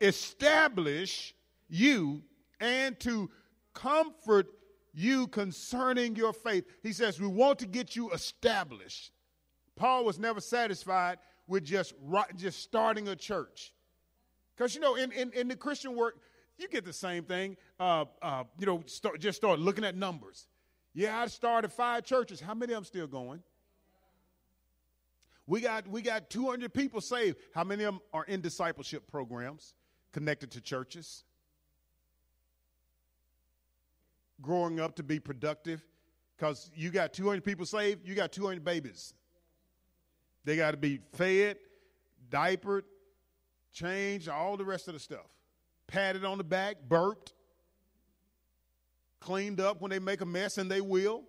Establish 0.00 1.34
you 1.68 2.22
and 2.60 2.98
to 3.00 3.30
comfort 3.74 4.46
you 4.92 5.26
concerning 5.26 6.16
your 6.16 6.32
faith. 6.32 6.64
He 6.82 6.92
says, 6.92 7.20
We 7.20 7.26
want 7.26 7.58
to 7.60 7.66
get 7.66 7.94
you 7.94 8.10
established. 8.10 9.12
Paul 9.76 10.04
was 10.04 10.18
never 10.18 10.40
satisfied 10.40 11.18
with 11.46 11.64
just, 11.64 11.94
just 12.36 12.62
starting 12.62 13.08
a 13.08 13.16
church. 13.16 13.72
Because, 14.56 14.74
you 14.74 14.80
know, 14.80 14.96
in, 14.96 15.12
in, 15.12 15.32
in 15.32 15.48
the 15.48 15.56
Christian 15.56 15.94
work, 15.94 16.18
you 16.56 16.66
get 16.68 16.86
the 16.86 16.92
same 16.92 17.24
thing. 17.24 17.58
Uh, 17.78 18.06
uh, 18.22 18.44
you 18.58 18.64
know, 18.64 18.82
start, 18.86 19.20
just 19.20 19.36
start 19.36 19.58
looking 19.58 19.84
at 19.84 19.94
numbers. 19.94 20.48
Yeah, 20.94 21.20
I 21.20 21.26
started 21.26 21.70
five 21.70 22.04
churches. 22.04 22.40
How 22.40 22.54
many 22.54 22.72
of 22.72 22.78
them 22.78 22.84
still 22.84 23.06
going? 23.06 23.42
We 25.46 25.60
got 25.60 25.86
we 25.86 26.02
got 26.02 26.30
200 26.30 26.72
people 26.72 27.00
saved. 27.00 27.36
How 27.54 27.62
many 27.62 27.84
of 27.84 27.94
them 27.94 28.00
are 28.12 28.24
in 28.24 28.40
discipleship 28.40 29.06
programs 29.06 29.74
connected 30.12 30.50
to 30.52 30.60
churches? 30.60 31.22
Growing 34.42 34.80
up 34.80 34.96
to 34.96 35.02
be 35.02 35.18
productive 35.18 35.84
because 36.36 36.70
you 36.74 36.90
got 36.90 37.12
200 37.12 37.42
people 37.42 37.64
saved, 37.64 38.06
you 38.06 38.14
got 38.14 38.32
200 38.32 38.64
babies. 38.64 39.14
They 40.44 40.56
got 40.56 40.72
to 40.72 40.76
be 40.76 41.00
fed, 41.14 41.56
diapered, 42.30 42.84
changed, 43.72 44.28
all 44.28 44.56
the 44.56 44.64
rest 44.64 44.88
of 44.88 44.94
the 44.94 45.00
stuff. 45.00 45.26
Patted 45.86 46.24
on 46.24 46.38
the 46.38 46.44
back, 46.44 46.76
burped, 46.88 47.32
cleaned 49.20 49.60
up 49.60 49.80
when 49.80 49.90
they 49.90 49.98
make 49.98 50.20
a 50.20 50.26
mess, 50.26 50.58
and 50.58 50.70
they 50.70 50.80
will. 50.80 51.24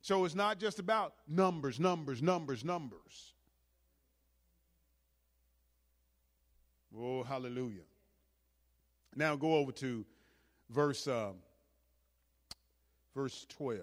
So 0.00 0.24
it's 0.24 0.34
not 0.34 0.60
just 0.60 0.78
about 0.78 1.14
numbers, 1.26 1.80
numbers, 1.80 2.22
numbers, 2.22 2.64
numbers. 2.64 3.34
Oh, 6.96 7.22
hallelujah. 7.22 7.82
Now 9.14 9.34
go 9.36 9.54
over 9.54 9.72
to 9.72 10.04
verse 10.70 11.06
uh, 11.06 11.32
verse 13.14 13.46
12. 13.50 13.82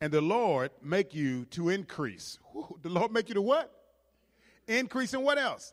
And 0.00 0.12
the 0.12 0.20
Lord 0.20 0.70
make 0.82 1.14
you 1.14 1.46
to 1.46 1.68
increase. 1.68 2.38
The 2.82 2.88
Lord 2.88 3.12
make 3.12 3.28
you 3.28 3.34
to 3.34 3.42
what? 3.42 3.72
Increase 4.66 5.14
in 5.14 5.22
what 5.22 5.38
else? 5.38 5.72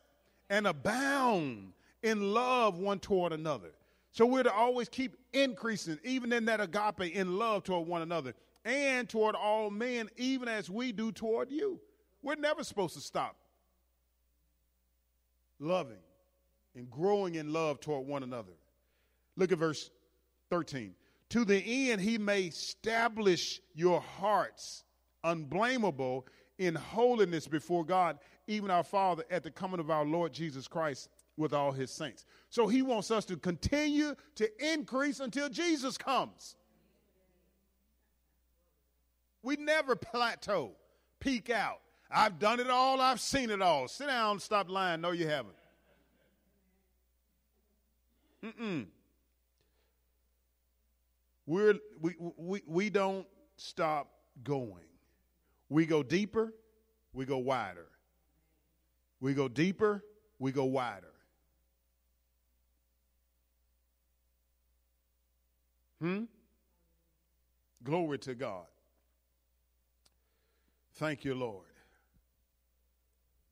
And 0.49 0.67
abound 0.67 1.73
in 2.03 2.33
love 2.33 2.77
one 2.77 2.99
toward 2.99 3.33
another. 3.33 3.71
So 4.11 4.25
we're 4.25 4.43
to 4.43 4.53
always 4.53 4.89
keep 4.89 5.17
increasing, 5.33 5.97
even 6.03 6.31
in 6.31 6.45
that 6.45 6.61
agape, 6.61 7.13
in 7.15 7.37
love 7.37 7.63
toward 7.63 7.87
one 7.87 8.01
another 8.01 8.33
and 8.63 9.09
toward 9.09 9.35
all 9.35 9.69
men, 9.69 10.09
even 10.17 10.47
as 10.47 10.69
we 10.69 10.91
do 10.91 11.11
toward 11.11 11.51
you. 11.51 11.79
We're 12.21 12.35
never 12.35 12.63
supposed 12.63 12.93
to 12.93 13.01
stop 13.01 13.35
loving 15.59 15.97
and 16.75 16.89
growing 16.89 17.35
in 17.35 17.53
love 17.53 17.79
toward 17.79 18.07
one 18.07 18.23
another. 18.23 18.53
Look 19.35 19.51
at 19.51 19.57
verse 19.57 19.89
13. 20.49 20.93
To 21.29 21.45
the 21.45 21.91
end 21.91 22.01
he 22.01 22.17
may 22.17 22.43
establish 22.43 23.59
your 23.73 24.01
hearts 24.01 24.83
unblameable 25.23 26.27
in 26.57 26.75
holiness 26.75 27.47
before 27.47 27.83
God, 27.83 28.19
even 28.47 28.69
our 28.69 28.83
Father, 28.83 29.23
at 29.31 29.43
the 29.43 29.51
coming 29.51 29.79
of 29.79 29.89
our 29.89 30.05
Lord 30.05 30.33
Jesus 30.33 30.67
Christ 30.67 31.09
with 31.37 31.53
all 31.53 31.71
his 31.71 31.89
saints. 31.89 32.25
So 32.49 32.67
he 32.67 32.81
wants 32.81 33.09
us 33.09 33.25
to 33.25 33.37
continue 33.37 34.15
to 34.35 34.73
increase 34.73 35.19
until 35.19 35.49
Jesus 35.49 35.97
comes. 35.97 36.55
We 39.41 39.55
never 39.55 39.95
plateau, 39.95 40.73
peak 41.19 41.49
out. 41.49 41.79
I've 42.11 42.37
done 42.37 42.59
it 42.59 42.69
all, 42.69 43.01
I've 43.01 43.19
seen 43.19 43.49
it 43.49 43.61
all. 43.61 43.87
Sit 43.87 44.07
down, 44.07 44.39
stop 44.39 44.69
lying. 44.69 45.01
No, 45.01 45.11
you 45.11 45.27
haven't. 45.27 45.55
Mm-mm. 48.43 48.87
We're, 51.45 51.75
we, 52.01 52.15
we, 52.37 52.61
we 52.67 52.89
don't 52.89 53.25
stop 53.57 54.09
going. 54.43 54.85
We 55.69 55.85
go 55.85 56.03
deeper, 56.03 56.53
we 57.13 57.25
go 57.25 57.37
wider. 57.37 57.87
We 59.19 59.33
go 59.33 59.47
deeper, 59.47 60.03
we 60.39 60.51
go 60.51 60.65
wider. 60.65 61.13
Hmm? 66.01 66.23
Glory 67.83 68.19
to 68.19 68.35
God. 68.35 68.65
Thank 70.95 71.23
you, 71.23 71.33
Lord. 71.33 71.65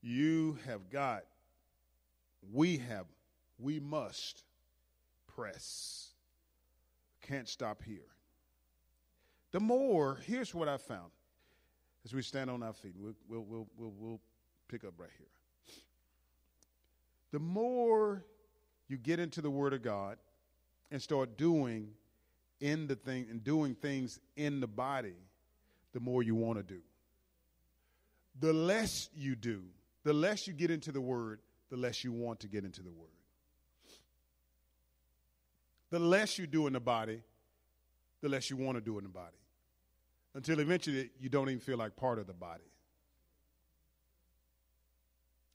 You 0.02 0.58
have 0.66 0.90
got, 0.90 1.24
we 2.52 2.76
have, 2.78 3.06
we 3.58 3.80
must 3.80 4.44
press. 5.34 6.10
Can't 7.22 7.48
stop 7.48 7.82
here. 7.82 8.08
The 9.52 9.60
more, 9.60 10.18
here's 10.26 10.54
what 10.54 10.68
I 10.68 10.76
found 10.76 11.10
as 12.04 12.14
we 12.14 12.22
stand 12.22 12.50
on 12.50 12.62
our 12.62 12.72
feet. 12.72 12.94
We'll, 12.98 13.14
we'll, 13.28 13.44
we'll, 13.44 13.66
we'll, 13.76 13.92
we'll 13.98 14.20
pick 14.68 14.84
up 14.84 14.94
right 14.98 15.10
here. 15.18 15.26
The 17.32 17.38
more 17.38 18.24
you 18.88 18.96
get 18.96 19.18
into 19.18 19.40
the 19.40 19.50
Word 19.50 19.72
of 19.72 19.82
God 19.82 20.16
and 20.90 21.00
start 21.00 21.36
doing 21.36 21.88
in 22.60 22.86
the 22.86 22.96
thing 22.96 23.26
and 23.30 23.42
doing 23.42 23.74
things 23.74 24.20
in 24.36 24.60
the 24.60 24.66
body, 24.66 25.16
the 25.92 26.00
more 26.00 26.22
you 26.22 26.34
want 26.34 26.58
to 26.58 26.62
do. 26.62 26.80
The 28.40 28.52
less 28.52 29.08
you 29.14 29.34
do, 29.36 29.62
the 30.04 30.12
less 30.12 30.46
you 30.46 30.52
get 30.52 30.70
into 30.70 30.92
the 30.92 31.00
word, 31.00 31.40
the 31.70 31.76
less 31.76 32.02
you 32.04 32.12
want 32.12 32.40
to 32.40 32.48
get 32.48 32.64
into 32.64 32.82
the 32.82 32.90
word. 32.90 33.08
The 35.92 35.98
less 35.98 36.38
you 36.38 36.46
do 36.46 36.66
in 36.66 36.72
the 36.72 36.80
body, 36.80 37.20
the 38.22 38.28
less 38.30 38.48
you 38.48 38.56
want 38.56 38.78
to 38.78 38.80
do 38.80 38.96
in 38.96 39.04
the 39.04 39.10
body. 39.10 39.36
Until 40.34 40.58
eventually 40.60 41.10
you 41.20 41.28
don't 41.28 41.50
even 41.50 41.60
feel 41.60 41.76
like 41.76 41.96
part 41.96 42.18
of 42.18 42.26
the 42.26 42.32
body. 42.32 42.64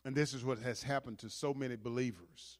And 0.05 0.15
this 0.15 0.35
is 0.35 0.45
what 0.45 0.59
has 0.59 0.83
happened 0.83 1.17
to 1.19 1.29
so 1.31 1.55
many 1.55 1.75
believers 1.75 2.59